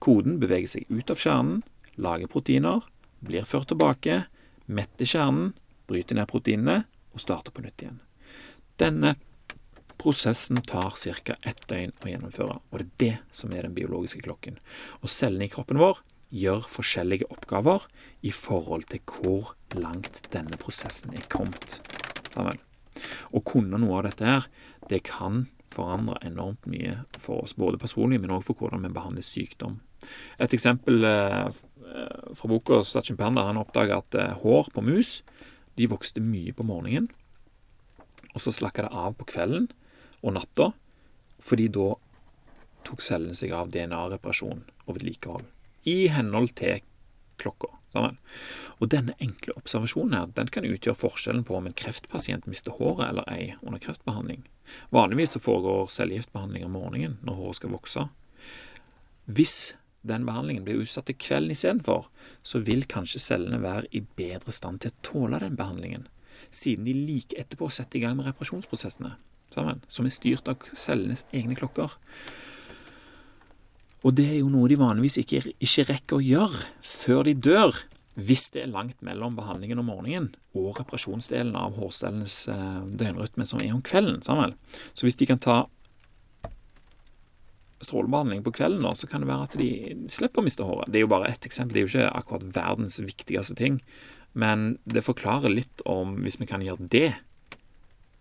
Koden 0.00 0.38
beveger 0.40 0.76
seg 0.76 0.90
ut 0.92 1.10
av 1.12 1.20
kjernen, 1.20 1.60
lager 2.00 2.30
proteiner, 2.30 2.84
blir 3.24 3.46
ført 3.48 3.70
tilbake, 3.70 4.24
metter 4.66 5.08
kjernen, 5.08 5.52
bryter 5.90 6.18
ned 6.18 6.28
proteinene 6.30 6.84
og 7.14 7.22
starter 7.22 7.54
på 7.54 7.64
nytt 7.64 7.82
igjen. 7.82 7.98
Denne 8.80 9.16
prosessen 10.00 10.60
tar 10.64 10.96
ca. 10.96 11.36
ett 11.42 11.66
døgn 11.68 11.92
å 12.00 12.08
gjennomføre, 12.08 12.56
og 12.70 12.78
det 12.78 12.86
er 12.86 12.94
det 13.02 13.36
som 13.36 13.52
er 13.52 13.66
den 13.66 13.76
biologiske 13.76 14.22
klokken. 14.24 14.56
Og 15.02 15.12
cellene 15.12 15.48
i 15.48 15.52
kroppen 15.52 15.80
vår 15.80 16.00
gjør 16.30 16.66
forskjellige 16.70 17.28
oppgaver 17.34 17.84
i 18.22 18.32
forhold 18.32 18.86
til 18.92 19.02
hvor 19.04 19.54
langt 19.76 20.22
denne 20.32 20.56
prosessen 20.60 21.12
er 21.18 21.26
kommet. 21.32 21.80
Sammen. 22.30 22.60
Å 23.34 23.42
kunne 23.46 23.78
noe 23.80 23.98
av 23.98 24.06
dette 24.08 24.26
her, 24.26 24.46
det 24.88 25.02
kan 25.06 25.48
forandre 25.70 26.18
enormt 26.26 26.66
mye 26.70 26.96
for 27.18 27.44
oss, 27.44 27.54
både 27.58 27.78
personlig, 27.78 28.20
men 28.22 28.32
òg 28.34 28.44
for 28.46 28.58
hvordan 28.58 28.86
vi 28.86 28.94
behandler 28.94 29.26
sykdom. 29.26 29.78
Et 30.40 30.54
eksempel 30.56 31.04
eh, 31.06 31.50
fra 32.36 32.50
boka 32.50 32.82
Satchin 32.84 33.18
Panda, 33.18 33.46
han 33.48 33.60
oppdaga 33.60 34.00
at 34.02 34.14
eh, 34.18 34.36
hår 34.42 34.70
på 34.74 34.84
mus 34.84 35.20
de 35.78 35.88
vokste 35.90 36.22
mye 36.22 36.52
på 36.56 36.66
morgenen, 36.66 37.08
og 38.34 38.42
så 38.44 38.52
slakka 38.54 38.84
det 38.86 38.92
av 38.94 39.16
på 39.18 39.26
kvelden 39.30 39.70
og 40.20 40.36
natta, 40.36 40.70
fordi 41.40 41.70
da 41.72 41.94
tok 42.86 43.02
cellene 43.04 43.36
seg 43.36 43.54
av 43.56 43.72
DNA-reparasjon 43.72 44.64
og 44.86 44.96
vedlikehold 44.96 45.46
i 45.88 46.08
henhold 46.12 46.54
til 46.60 46.82
klokka. 47.40 47.74
Sammen. 47.90 48.20
Og 48.78 48.86
denne 48.92 49.16
enkle 49.18 49.56
observasjonen 49.58 50.14
her, 50.14 50.28
den 50.36 50.50
kan 50.54 50.66
utgjøre 50.68 50.98
forskjellen 51.00 51.42
på 51.46 51.56
om 51.58 51.66
en 51.66 51.74
kreftpasient 51.74 52.46
mister 52.46 52.76
håret 52.78 53.08
eller 53.08 53.26
ei 53.32 53.56
under 53.64 53.82
kreftbehandling. 53.82 54.44
Vanligvis 54.94 55.34
så 55.34 55.42
foregår 55.42 55.90
cellegiftbehandling 55.90 56.68
om 56.68 56.76
morgenen 56.78 57.16
når 57.26 57.40
håret 57.40 57.58
skal 57.58 57.74
vokse. 57.74 58.04
Hvis 59.26 59.56
den 60.06 60.24
behandlingen 60.28 60.64
blir 60.64 60.80
utsatt 60.80 61.08
til 61.10 61.18
kvelden 61.20 61.52
istedenfor, 61.54 62.08
så 62.42 62.62
vil 62.64 62.86
kanskje 62.88 63.22
cellene 63.22 63.60
være 63.62 63.90
i 63.92 64.02
bedre 64.16 64.54
stand 64.54 64.80
til 64.80 64.92
å 64.94 65.02
tåle 65.06 65.40
den 65.42 65.58
behandlingen, 65.58 66.06
siden 66.50 66.86
de 66.88 66.94
like 66.96 67.36
etterpå 67.38 67.68
setter 67.72 68.00
i 68.00 68.04
gang 68.06 68.16
med 68.18 68.30
reparasjonsprosessene, 68.30 69.14
sammen, 69.52 69.82
som 69.88 70.08
er 70.08 70.14
styrt 70.14 70.48
av 70.48 70.64
cellenes 70.72 71.26
egne 71.36 71.58
klokker. 71.58 71.98
Og 74.00 74.16
det 74.16 74.30
er 74.30 74.38
jo 74.40 74.48
noe 74.48 74.68
de 74.70 74.78
vanligvis 74.80 75.20
ikke, 75.20 75.42
ikke 75.60 75.88
rekker 75.90 76.16
å 76.16 76.24
gjøre 76.24 76.62
før 76.86 77.26
de 77.28 77.34
dør, 77.36 77.82
hvis 78.20 78.48
det 78.54 78.64
er 78.64 78.72
langt 78.72 78.98
mellom 79.06 79.36
behandlingen 79.36 79.80
om 79.80 79.90
morgenen 79.92 80.30
og 80.56 80.80
reparasjonsdelen 80.80 81.54
av 81.56 81.76
hårcellenes 81.78 82.36
eh, 82.52 82.80
døgnrytme 83.00 83.46
som 83.48 83.60
er 83.62 83.74
om 83.76 83.84
kvelden. 83.86 84.18
Sammen. 84.24 84.56
Så 84.98 85.06
hvis 85.06 85.20
de 85.20 85.28
kan 85.30 85.40
ta 85.40 85.60
strålebehandling 87.80 88.44
på 88.44 88.52
kvelden, 88.52 88.84
da, 88.84 88.94
så 88.94 89.08
kan 89.08 89.24
det 89.24 89.30
være 89.30 89.48
at 89.48 89.56
de 89.58 89.70
slipper 90.12 90.42
å 90.42 90.46
miste 90.46 90.66
håret. 90.66 90.90
Det 90.92 91.00
er 91.00 91.06
jo 91.06 91.12
bare 91.12 91.30
ett 91.32 91.46
eksempel, 91.48 91.76
det 91.76 91.80
er 91.80 91.86
jo 91.86 91.92
ikke 91.92 92.18
akkurat 92.20 92.48
verdens 92.56 92.98
viktigste 93.00 93.56
ting. 93.56 93.80
Men 94.32 94.76
det 94.84 95.06
forklarer 95.06 95.52
litt 95.52 95.82
om, 95.88 96.20
hvis 96.24 96.38
vi 96.40 96.48
kan 96.50 96.62
gjøre 96.64 96.90
det, 96.92 97.12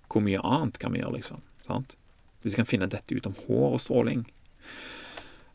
hvor 0.09 0.23
mye 0.25 0.41
annet 0.41 0.79
kan 0.81 0.95
vi 0.95 1.03
gjøre, 1.03 1.19
liksom. 1.19 1.43
Sant? 1.65 1.97
Hvis 2.41 2.55
vi 2.55 2.61
kan 2.61 2.69
finne 2.69 2.89
dette 2.89 3.13
ut 3.13 3.27
om 3.29 3.35
hår 3.45 3.75
og 3.75 3.83
stråling. 3.83 4.23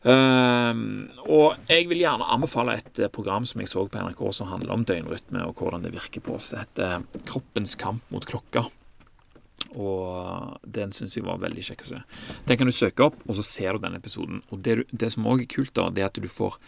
Um, 0.05 1.09
og 1.25 1.57
jeg 1.65 1.87
vil 1.89 2.03
gjerne 2.03 2.27
anbefale 2.29 2.75
et 2.77 2.99
program 3.09 3.47
som 3.49 3.63
jeg 3.63 3.71
så 3.71 3.87
på 3.89 4.03
NRK 4.05 4.21
som 4.37 4.51
handler 4.51 4.75
om 4.75 4.83
døgnrytme 4.85 5.41
og 5.49 5.57
hvordan 5.57 5.81
det 5.81 5.95
virker 5.95 6.21
på 6.21 6.37
oss. 6.37 6.51
Det 6.53 6.61
heter 6.61 7.25
Kroppens 7.25 7.73
kamp 7.81 8.05
mot 8.13 8.27
klokka. 8.29 8.67
Og 9.75 10.57
den 10.77 10.93
syns 10.95 11.17
jeg 11.17 11.25
var 11.25 11.41
veldig 11.43 11.63
kjekk 11.67 11.85
å 11.85 11.91
se. 11.91 12.01
Den 12.47 12.59
kan 12.59 12.69
du 12.69 12.75
søke 12.75 13.09
opp, 13.09 13.19
og 13.27 13.37
så 13.37 13.45
ser 13.45 13.75
du 13.75 13.83
den 13.83 13.97
episoden. 13.97 14.41
Og 14.49 14.63
det, 14.63 14.85
det 14.91 15.11
som 15.13 15.27
òg 15.27 15.43
er 15.43 15.51
kult, 15.51 15.73
da, 15.75 15.89
det 15.91 16.05
er 16.05 16.11
at 16.11 16.21
du 16.21 16.31
får 16.31 16.59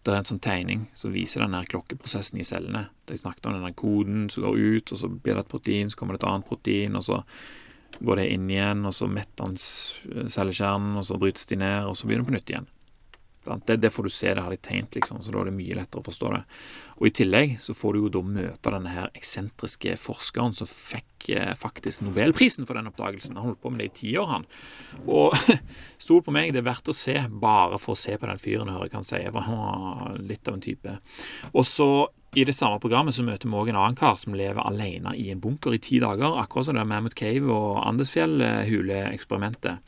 Det 0.00 0.14
er 0.14 0.22
en 0.22 0.24
sånn 0.24 0.40
tegning 0.40 0.86
som 0.96 1.12
viser 1.12 1.42
den 1.44 1.52
her 1.52 1.66
klokkeprosessen 1.68 2.38
i 2.40 2.44
cellene. 2.48 2.86
De 3.04 3.18
snakket 3.20 3.50
om 3.50 3.58
den 3.60 3.74
koden 3.76 4.30
som 4.32 4.46
går 4.46 4.56
ut, 4.56 4.92
og 4.94 4.98
så 4.98 5.10
blir 5.12 5.36
det 5.36 5.42
et 5.44 5.50
protein, 5.50 5.90
så 5.92 5.98
kommer 6.00 6.16
det 6.16 6.22
et 6.22 6.30
annet 6.30 6.48
protein, 6.48 6.96
og 6.96 7.04
så 7.04 7.18
går 8.00 8.16
det 8.16 8.30
inn 8.32 8.48
igjen, 8.48 8.86
og 8.88 8.94
så 8.96 9.10
metter 9.12 9.44
han 9.44 9.60
cellekjernen, 9.60 10.96
og 10.96 11.04
så 11.04 11.18
brytes 11.20 11.44
de 11.50 11.60
ned, 11.60 11.84
og 11.84 11.98
så 12.00 12.08
begynner 12.08 12.24
det 12.24 12.30
på 12.30 12.36
nytt 12.38 12.52
igjen. 12.54 12.70
Det, 13.66 13.76
det, 13.82 13.90
får 13.90 14.06
du 14.06 14.12
se, 14.14 14.34
det 14.34 14.42
har 14.44 14.54
de 14.54 14.58
tegnet, 14.60 14.94
liksom, 14.98 15.22
så 15.22 15.32
da 15.34 15.42
er 15.42 15.50
det 15.50 15.56
mye 15.56 15.76
lettere 15.78 16.02
å 16.02 16.06
forstå 16.06 16.32
det. 16.34 16.40
Og 17.00 17.08
I 17.08 17.12
tillegg 17.16 17.56
så 17.62 17.74
får 17.76 17.96
du 17.96 18.02
jo 18.02 18.12
da 18.12 18.22
møte 18.26 18.74
denne 18.74 18.92
her 18.94 19.10
eksentriske 19.16 19.96
forskeren 20.00 20.54
som 20.56 20.68
fikk 20.68 21.30
eh, 21.34 21.52
faktisk 21.58 22.04
nobelprisen 22.04 22.68
for 22.68 22.78
den 22.78 22.90
oppdagelsen. 22.90 23.38
Han 23.40 23.50
holdt 23.50 23.62
på 23.64 23.72
med 23.72 23.82
det 23.82 23.90
i 23.90 23.96
ti 24.00 24.14
år, 24.20 24.30
han. 24.34 24.48
Og 25.06 25.36
stol 26.04 26.22
på 26.26 26.34
meg, 26.36 26.52
det 26.54 26.62
er 26.62 26.70
verdt 26.70 26.92
å 26.92 26.96
se, 26.96 27.16
bare 27.30 27.80
for 27.80 27.96
å 27.96 28.00
se 28.00 28.16
på 28.20 28.28
den 28.30 28.42
fyren 28.42 28.70
og 28.70 28.78
høre 28.78 28.90
hva 28.92 29.00
han 29.00 29.10
sier. 29.10 29.32
For 29.32 29.48
han 29.48 29.60
var 29.64 30.18
litt 30.20 30.50
av 30.50 30.58
en 30.58 30.66
type. 30.68 30.96
Og 31.54 31.66
så 31.68 31.90
i 32.38 32.44
det 32.46 32.54
samme 32.54 32.78
programmet 32.78 33.16
så 33.16 33.24
møter 33.26 33.48
vi 33.48 33.58
òg 33.58 33.72
en 33.72 33.80
annen 33.80 33.98
kar 33.98 34.14
som 34.20 34.36
lever 34.38 34.62
alene 34.62 35.16
i 35.18 35.30
en 35.32 35.40
bunker 35.42 35.74
i 35.74 35.80
ti 35.82 35.98
dager, 36.02 36.36
akkurat 36.38 36.68
som 36.68 36.76
det 36.76 36.84
er 36.84 36.90
Mammoth 36.92 37.18
Cave 37.18 37.50
og 37.50 37.80
Andesfjell-huleeksperimentet. 37.88 39.82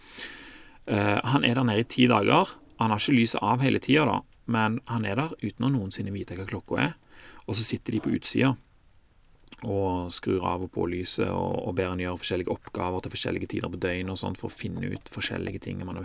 Uh, 0.90 1.20
han 1.22 1.44
er 1.46 1.54
der 1.54 1.68
nede 1.68 1.84
i 1.84 1.86
ti 1.86 2.08
dager 2.10 2.50
han 2.82 2.94
har 2.94 3.02
ikke 3.02 3.16
lyset 3.16 3.42
av 3.42 3.62
hele 3.64 3.80
tida, 3.82 4.04
da, 4.08 4.18
men 4.52 4.80
han 4.90 5.06
er 5.06 5.18
der 5.18 5.32
uten 5.42 5.66
å 5.68 5.72
noensinne 5.72 6.12
vite 6.14 6.36
hva 6.38 6.46
klokka 6.48 6.80
er. 6.82 6.92
Og 7.46 7.56
så 7.58 7.64
sitter 7.66 7.96
de 7.96 8.02
på 8.02 8.12
utsida 8.16 8.54
og 9.62 10.10
skrur 10.10 10.42
av 10.48 10.64
og 10.64 10.72
på 10.74 10.88
lyset 10.90 11.28
og, 11.28 11.58
og 11.68 11.74
ber 11.78 11.92
han 11.92 12.00
gjøre 12.02 12.18
forskjellige 12.18 12.50
oppgaver 12.50 13.04
til 13.04 13.12
forskjellige 13.14 13.50
tider 13.52 13.70
på 13.70 13.78
døgnet 13.82 14.14
og 14.14 14.18
sånt 14.18 14.40
for 14.40 14.50
å 14.50 14.54
finne 14.54 14.90
ut 14.90 15.10
forskjellige 15.12 15.62
ting. 15.62 15.82
Man 15.86 16.02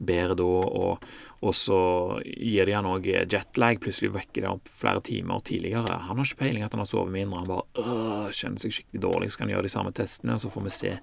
bedre 0.00 0.36
da, 0.38 0.44
og, 0.44 1.04
og 1.44 1.54
så 1.56 1.80
gir 2.24 2.68
de 2.68 2.74
han 2.76 2.88
òg 2.88 3.06
jetlag. 3.10 3.80
Plutselig 3.82 4.12
vekker 4.14 4.44
det 4.44 4.50
opp 4.50 4.70
flere 4.72 5.02
timer 5.04 5.42
tidligere. 5.46 5.98
Han 6.08 6.20
har 6.20 6.28
ikke 6.28 6.42
peiling 6.42 6.64
at 6.64 6.76
han 6.76 6.82
har 6.82 6.90
sovet 6.90 7.12
mindre. 7.14 7.42
Han 7.42 7.50
bare 7.50 8.32
kjenner 8.36 8.62
seg 8.62 8.76
skikkelig 8.76 9.04
dårlig. 9.04 9.30
Så 9.30 9.40
kan 9.40 9.48
han 9.48 9.54
gjøre 9.56 9.68
de 9.68 9.74
samme 9.76 9.94
testene, 9.96 10.36
og 10.36 10.42
så 10.44 10.52
får 10.52 10.66
vi 10.66 10.74
se 10.76 10.94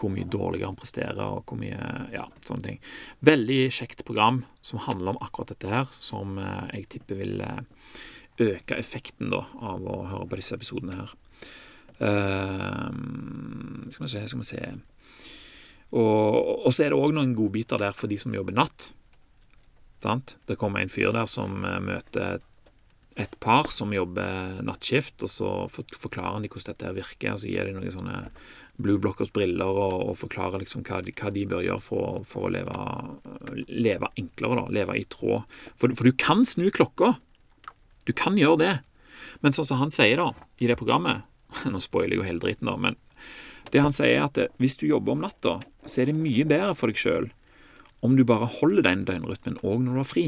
hvor 0.00 0.12
mye 0.14 0.28
dårligere 0.32 0.70
han 0.70 0.78
presterer, 0.80 1.22
og 1.26 1.44
hvor 1.48 1.60
mye 1.60 1.88
Ja, 2.14 2.26
sånne 2.46 2.66
ting. 2.66 2.78
Veldig 3.26 3.60
kjekt 3.74 4.04
program 4.08 4.44
som 4.66 4.82
handler 4.86 5.14
om 5.14 5.22
akkurat 5.22 5.52
dette 5.52 5.70
her, 5.70 5.90
som 5.94 6.38
eh, 6.40 6.70
jeg 6.80 6.88
tipper 6.96 7.20
vil 7.20 7.42
eh, 7.44 7.60
øke 8.40 8.78
effekten 8.80 9.30
da, 9.32 9.44
av 9.60 9.84
å 9.84 10.00
høre 10.08 10.30
på 10.30 10.40
disse 10.40 10.56
episodene 10.56 11.02
her. 11.02 11.18
Uh, 12.00 12.88
skal 13.92 14.06
vi 14.06 14.08
se, 14.08 14.22
skal 14.30 14.40
vi 14.40 14.46
se 14.48 14.60
og, 15.90 16.66
og 16.66 16.72
så 16.74 16.86
er 16.86 16.92
det 16.92 17.00
òg 17.00 17.14
noen 17.16 17.34
godbiter 17.34 17.80
der 17.82 17.96
for 17.96 18.10
de 18.10 18.18
som 18.20 18.34
jobber 18.34 18.54
natt. 18.56 18.92
Sant? 20.00 20.38
Det 20.48 20.58
kommer 20.60 20.82
en 20.82 20.92
fyr 20.92 21.12
der 21.14 21.28
som 21.30 21.64
eh, 21.66 21.80
møter 21.82 22.40
et 23.18 23.32
par 23.42 23.68
som 23.74 23.90
jobber 23.92 24.60
nattskift, 24.64 25.18
og 25.26 25.30
så 25.30 25.50
forklarer 25.72 26.40
de 26.40 26.48
hvordan 26.48 26.72
dette 26.72 26.92
virker. 26.96 27.34
og 27.34 27.42
Så 27.42 27.50
gir 27.50 27.66
de 27.66 27.74
noen 27.74 27.92
sånne 27.92 28.20
Blue 28.80 29.00
Blockers 29.02 29.32
briller 29.34 29.68
og, 29.68 29.96
og 30.08 30.14
forklarer 30.22 30.62
liksom 30.62 30.84
hva, 30.88 31.02
de, 31.04 31.12
hva 31.12 31.32
de 31.34 31.44
bør 31.50 31.66
gjøre 31.66 31.84
for, 31.84 32.22
for 32.28 32.48
å 32.48 32.52
leve, 32.54 32.76
leve, 33.68 34.12
enklere, 34.20 34.62
da, 34.62 34.76
leve 34.78 34.96
i 34.96 35.04
tråd. 35.10 35.58
For, 35.74 35.92
for, 35.92 36.06
du 36.06 36.16
kan 36.16 36.46
snu 36.48 36.70
klokka. 36.72 37.16
Du 38.08 38.14
kan 38.16 38.38
gjøre 38.40 38.62
det. 38.62 38.74
Men 39.44 39.52
sånn 39.56 39.68
som 39.68 39.82
han 39.82 39.92
sier 39.92 40.22
da, 40.22 40.30
i 40.62 40.70
det 40.70 40.78
programmet 40.80 41.26
Nå 41.72 41.80
spoiler 41.82 42.14
jeg 42.14 42.20
jo 42.20 42.24
hele 42.28 42.42
driten, 42.42 42.68
da, 42.70 42.76
men 42.78 42.96
det 43.70 43.82
han 43.84 43.94
sier, 43.94 44.16
er 44.16 44.26
at 44.26 44.60
hvis 44.60 44.78
du 44.80 44.88
jobber 44.88 45.14
om 45.14 45.24
natta, 45.24 45.58
så 45.86 46.02
er 46.02 46.10
det 46.10 46.18
mye 46.18 46.46
bedre 46.48 46.74
for 46.78 46.90
deg 46.90 47.00
sjøl 47.00 47.30
om 48.00 48.16
du 48.16 48.24
bare 48.24 48.48
holder 48.48 48.86
den 48.86 49.04
døgnrytmen 49.08 49.58
òg 49.60 49.82
når 49.84 49.92
du 49.92 50.00
har 50.00 50.08
fri. 50.08 50.24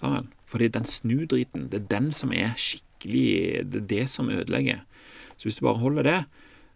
Sammen. 0.00 0.30
Fordi 0.50 0.70
den 0.72 0.86
snudriten, 0.88 1.68
det 1.70 1.82
er 1.82 1.90
den 1.92 2.10
som 2.16 2.32
er 2.32 2.56
skikkelig 2.56 3.68
Det 3.68 3.82
er 3.82 3.88
det 3.90 4.04
som 4.08 4.30
ødelegger. 4.32 4.80
Så 5.36 5.48
hvis 5.48 5.58
du 5.60 5.66
bare 5.66 5.82
holder 5.82 6.02
det, 6.02 6.20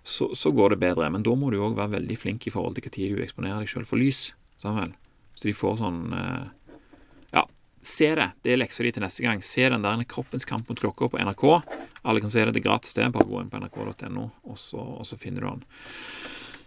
så, 0.04 0.28
så 0.36 0.52
går 0.52 0.74
det 0.74 0.80
bedre. 0.82 1.08
Men 1.10 1.24
da 1.24 1.32
må 1.34 1.48
du 1.50 1.56
òg 1.56 1.78
være 1.78 1.96
veldig 1.96 2.18
flink 2.20 2.46
i 2.46 2.52
forhold 2.52 2.76
til 2.76 2.84
når 2.84 3.16
du 3.16 3.24
eksponerer 3.24 3.64
deg 3.64 3.70
sjøl 3.72 3.86
for 3.88 3.96
lys. 3.96 4.34
Sammen. 4.60 4.92
Så 5.38 5.48
de 5.48 5.56
får 5.56 5.78
sånn 5.80 6.12
eh, 6.12 6.50
se 7.82 8.08
det. 8.14 8.30
Det 8.42 8.52
er 8.52 8.60
leksa 8.60 8.84
di 8.84 8.92
til 8.94 9.04
neste 9.04 9.24
gang. 9.24 9.42
Se 9.44 9.68
den 9.68 9.84
der 9.84 10.04
Kroppens 10.08 10.48
kamp 10.48 10.68
mot 10.68 10.80
klokka 10.80 11.10
på 11.12 11.20
NRK. 11.20 11.44
Alle 12.02 12.20
kan 12.20 12.30
se 12.30 12.44
det. 12.44 12.54
Det 12.56 12.62
er 12.62 12.68
gratis. 12.68 12.94
Det. 12.94 13.04
er 13.04 13.14
Bare 13.14 13.28
gå 13.28 13.40
inn 13.42 13.50
på 13.52 13.60
nrk.no, 13.60 14.28
og, 14.44 14.58
og, 14.78 15.06
så 15.06 15.18
finner 15.20 15.44
du 15.44 15.48
den. 15.48 15.64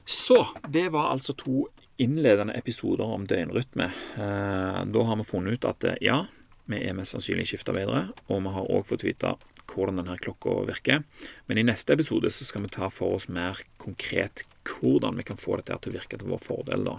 Så 0.06 0.42
det 0.68 0.90
var 0.92 1.12
altså 1.12 1.34
to 1.38 1.68
innledende 2.02 2.56
episoder 2.58 3.06
om 3.06 3.28
døgnrytme. 3.30 3.92
Eh, 4.18 4.80
da 4.90 5.04
har 5.08 5.20
vi 5.20 5.28
funnet 5.28 5.60
ut 5.60 5.68
at 5.70 5.86
eh, 5.86 6.00
ja, 6.02 6.24
vi 6.66 6.82
er 6.82 6.96
mest 6.98 7.14
sannsynlig 7.14 7.46
skiftarbeidere, 7.52 8.08
og 8.28 8.42
vi 8.42 8.54
har 8.56 8.72
òg 8.74 8.88
fått 8.90 9.06
vite 9.06 9.36
hvordan 9.72 10.02
denne 10.02 10.18
klokka 10.20 10.56
virker. 10.68 11.04
Men 11.48 11.62
i 11.62 11.66
neste 11.68 11.94
episode 11.94 12.32
så 12.34 12.48
skal 12.48 12.66
vi 12.66 12.74
ta 12.74 12.90
for 12.92 13.20
oss 13.20 13.30
mer 13.32 13.60
konkret 13.82 14.44
hvordan 14.68 15.20
vi 15.20 15.28
kan 15.28 15.40
få 15.40 15.60
dette 15.60 15.78
til 15.78 15.94
å 15.94 16.00
virke 16.00 16.20
til 16.20 16.34
vår 16.34 16.42
fordel. 16.44 16.90
da. 16.90 16.98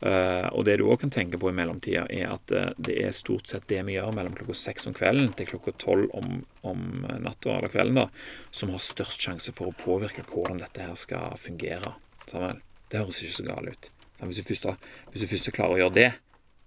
Uh, 0.00 0.48
og 0.56 0.64
det 0.64 0.78
du 0.80 0.86
òg 0.88 1.02
kan 1.02 1.10
tenke 1.12 1.36
på 1.36 1.50
i 1.50 1.56
mellomtida, 1.56 2.06
er 2.08 2.30
at 2.32 2.54
uh, 2.56 2.70
det 2.80 2.94
er 3.02 3.12
stort 3.12 3.50
sett 3.50 3.66
det 3.68 3.82
vi 3.84 3.98
gjør 3.98 4.14
mellom 4.16 4.32
klokka 4.38 4.56
seks 4.56 4.88
om 4.88 4.96
kvelden 4.96 5.28
til 5.36 5.50
klokka 5.50 5.74
tolv 5.82 6.08
om, 6.16 6.38
om 6.64 7.04
natta 7.20 7.58
eller 7.58 7.72
kvelden, 7.72 8.00
da, 8.00 8.06
som 8.48 8.72
har 8.72 8.80
størst 8.80 9.20
sjanse 9.20 9.52
for 9.56 9.68
å 9.68 9.76
påvirke 9.76 10.24
hvordan 10.30 10.62
dette 10.62 10.86
her 10.88 10.96
skal 10.96 11.36
fungere. 11.40 11.92
Sammen. 12.30 12.62
Det 12.88 13.02
høres 13.02 13.20
ikke 13.20 13.36
så 13.42 13.46
galt 13.50 13.74
ut. 13.74 13.90
Hvis 14.20 14.40
du, 14.40 14.46
først, 14.48 14.66
hvis 15.12 15.22
du 15.22 15.28
først 15.30 15.52
klarer 15.56 15.76
å 15.76 15.82
gjøre 15.84 15.96
det, 15.96 16.08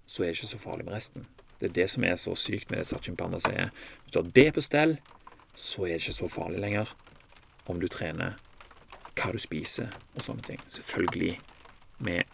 så 0.06 0.22
er 0.22 0.30
det 0.30 0.38
ikke 0.38 0.52
så 0.54 0.60
farlig 0.62 0.86
med 0.86 0.96
resten. 0.96 1.26
Det 1.58 1.68
er 1.68 1.74
det 1.78 1.88
som 1.90 2.04
er 2.06 2.16
så 2.20 2.34
sykt 2.38 2.70
med 2.70 2.82
det 2.82 2.88
Satchin 2.90 3.16
Panda 3.16 3.38
sier. 3.42 3.70
Hvis 4.02 4.14
du 4.14 4.20
har 4.20 4.30
det 4.36 4.46
på 4.56 4.64
stell, 4.64 4.96
så 5.54 5.86
er 5.86 5.94
det 5.94 6.02
ikke 6.02 6.16
så 6.18 6.30
farlig 6.32 6.62
lenger 6.64 6.94
om 7.70 7.78
du 7.80 7.86
trener, 7.88 8.38
hva 9.14 9.30
du 9.32 9.38
spiser 9.42 9.92
og 10.16 10.24
sånne 10.26 10.44
ting. 10.48 10.62
Selvfølgelig 10.72 11.36
med 12.04 12.33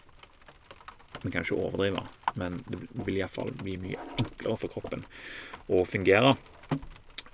Vi 1.21 1.31
kan 1.31 1.45
ikke 1.45 1.59
overdrive, 1.59 2.01
men 2.39 2.61
det 2.67 2.79
vil 3.05 3.19
iallfall 3.19 3.51
bli 3.61 3.75
mye 3.81 3.99
enklere 4.17 4.57
for 4.57 4.73
kroppen 4.73 5.03
å 5.71 5.83
fungere 5.85 6.33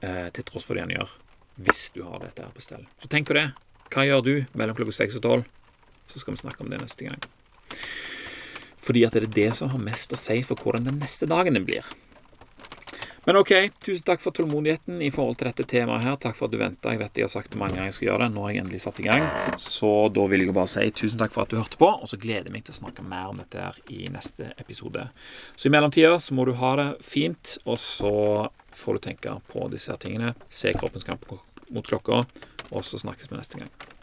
eh, 0.01 0.27
til 0.35 0.47
tross 0.47 0.67
for 0.67 0.75
det 0.75 0.83
han 0.85 0.95
gjør, 0.95 1.13
hvis 1.67 1.85
du 1.95 2.01
har 2.07 2.19
dette 2.25 2.43
her 2.43 2.51
på 2.55 2.65
stell. 2.65 2.83
Så 3.01 3.11
tenk 3.11 3.29
på 3.29 3.37
det. 3.37 3.47
Hva 3.93 4.03
gjør 4.03 4.25
du 4.25 4.33
mellom 4.59 4.75
klokka 4.77 4.97
6 4.99 5.19
og 5.19 5.23
tolv? 5.23 5.47
Så 6.11 6.19
skal 6.21 6.35
vi 6.35 6.43
snakke 6.43 6.63
om 6.63 6.71
det 6.71 6.81
neste 6.81 7.07
gang. 7.07 7.23
Fordi 8.83 9.03
at 9.07 9.15
det 9.15 9.25
er 9.25 9.33
det 9.35 9.49
som 9.57 9.71
har 9.71 9.81
mest 9.83 10.13
å 10.15 10.19
si 10.19 10.39
for 10.47 10.59
hvordan 10.59 10.87
den 10.87 11.01
neste 11.03 11.27
dagen 11.27 11.55
din 11.57 11.67
blir. 11.67 11.87
Men 13.27 13.35
ok, 13.35 13.49
tusen 13.83 14.05
takk 14.07 14.21
for 14.23 14.31
tålmodigheten 14.31 15.01
i 15.03 15.09
forhold 15.11 15.35
til 15.35 15.49
dette 15.49 15.65
temaet 15.67 16.05
her. 16.05 16.13
Takk 16.15 16.37
for 16.37 16.47
at 16.47 16.53
du 16.53 16.61
venta. 16.61 16.93
Jeg 16.93 17.01
vet 17.01 17.19
jeg 17.19 17.25
har 17.25 17.31
sagt 17.33 17.51
det 17.51 17.59
mange 17.59 17.75
ganger 17.75 17.89
jeg 17.89 17.95
skal 17.97 18.07
gjøre 18.07 18.21
det. 18.23 18.29
Nå 18.37 18.45
har 18.45 18.53
jeg 18.53 18.61
endelig 18.61 18.79
satt 18.85 19.01
i 19.03 19.07
gang. 19.09 19.25
Så 19.59 19.89
da 20.15 20.23
vil 20.31 20.45
jeg 20.45 20.47
jo 20.47 20.55
bare 20.55 20.71
si 20.71 20.85
tusen 20.95 21.19
takk 21.19 21.35
for 21.35 21.43
at 21.43 21.51
du 21.51 21.57
hørte 21.59 21.81
på, 21.81 21.89
og 21.91 22.07
så 22.07 22.21
gleder 22.23 22.47
jeg 22.47 22.55
meg 22.55 22.63
til 22.63 22.77
å 22.77 22.79
snakke 22.79 23.03
mer 23.03 23.33
om 23.33 23.41
dette 23.43 23.59
her 23.59 23.81
i 23.91 24.07
neste 24.13 24.53
episode. 24.55 25.09
Så 25.59 25.67
i 25.67 25.73
mellomtida 25.75 26.15
så 26.23 26.39
må 26.39 26.47
du 26.47 26.53
ha 26.61 26.71
det 26.79 26.87
fint, 27.03 27.57
og 27.67 27.75
så 27.83 28.13
får 28.71 28.95
du 28.95 29.05
tenke 29.09 29.35
på 29.51 29.67
disse 29.75 29.99
tingene. 29.99 30.31
Se 30.47 30.71
kroppens 30.79 31.03
kamp 31.03 31.27
mot 31.67 31.91
klokka, 31.91 32.23
og 32.71 32.87
så 32.87 33.03
snakkes 33.03 33.27
vi 33.27 33.41
neste 33.41 33.59
gang. 33.59 33.96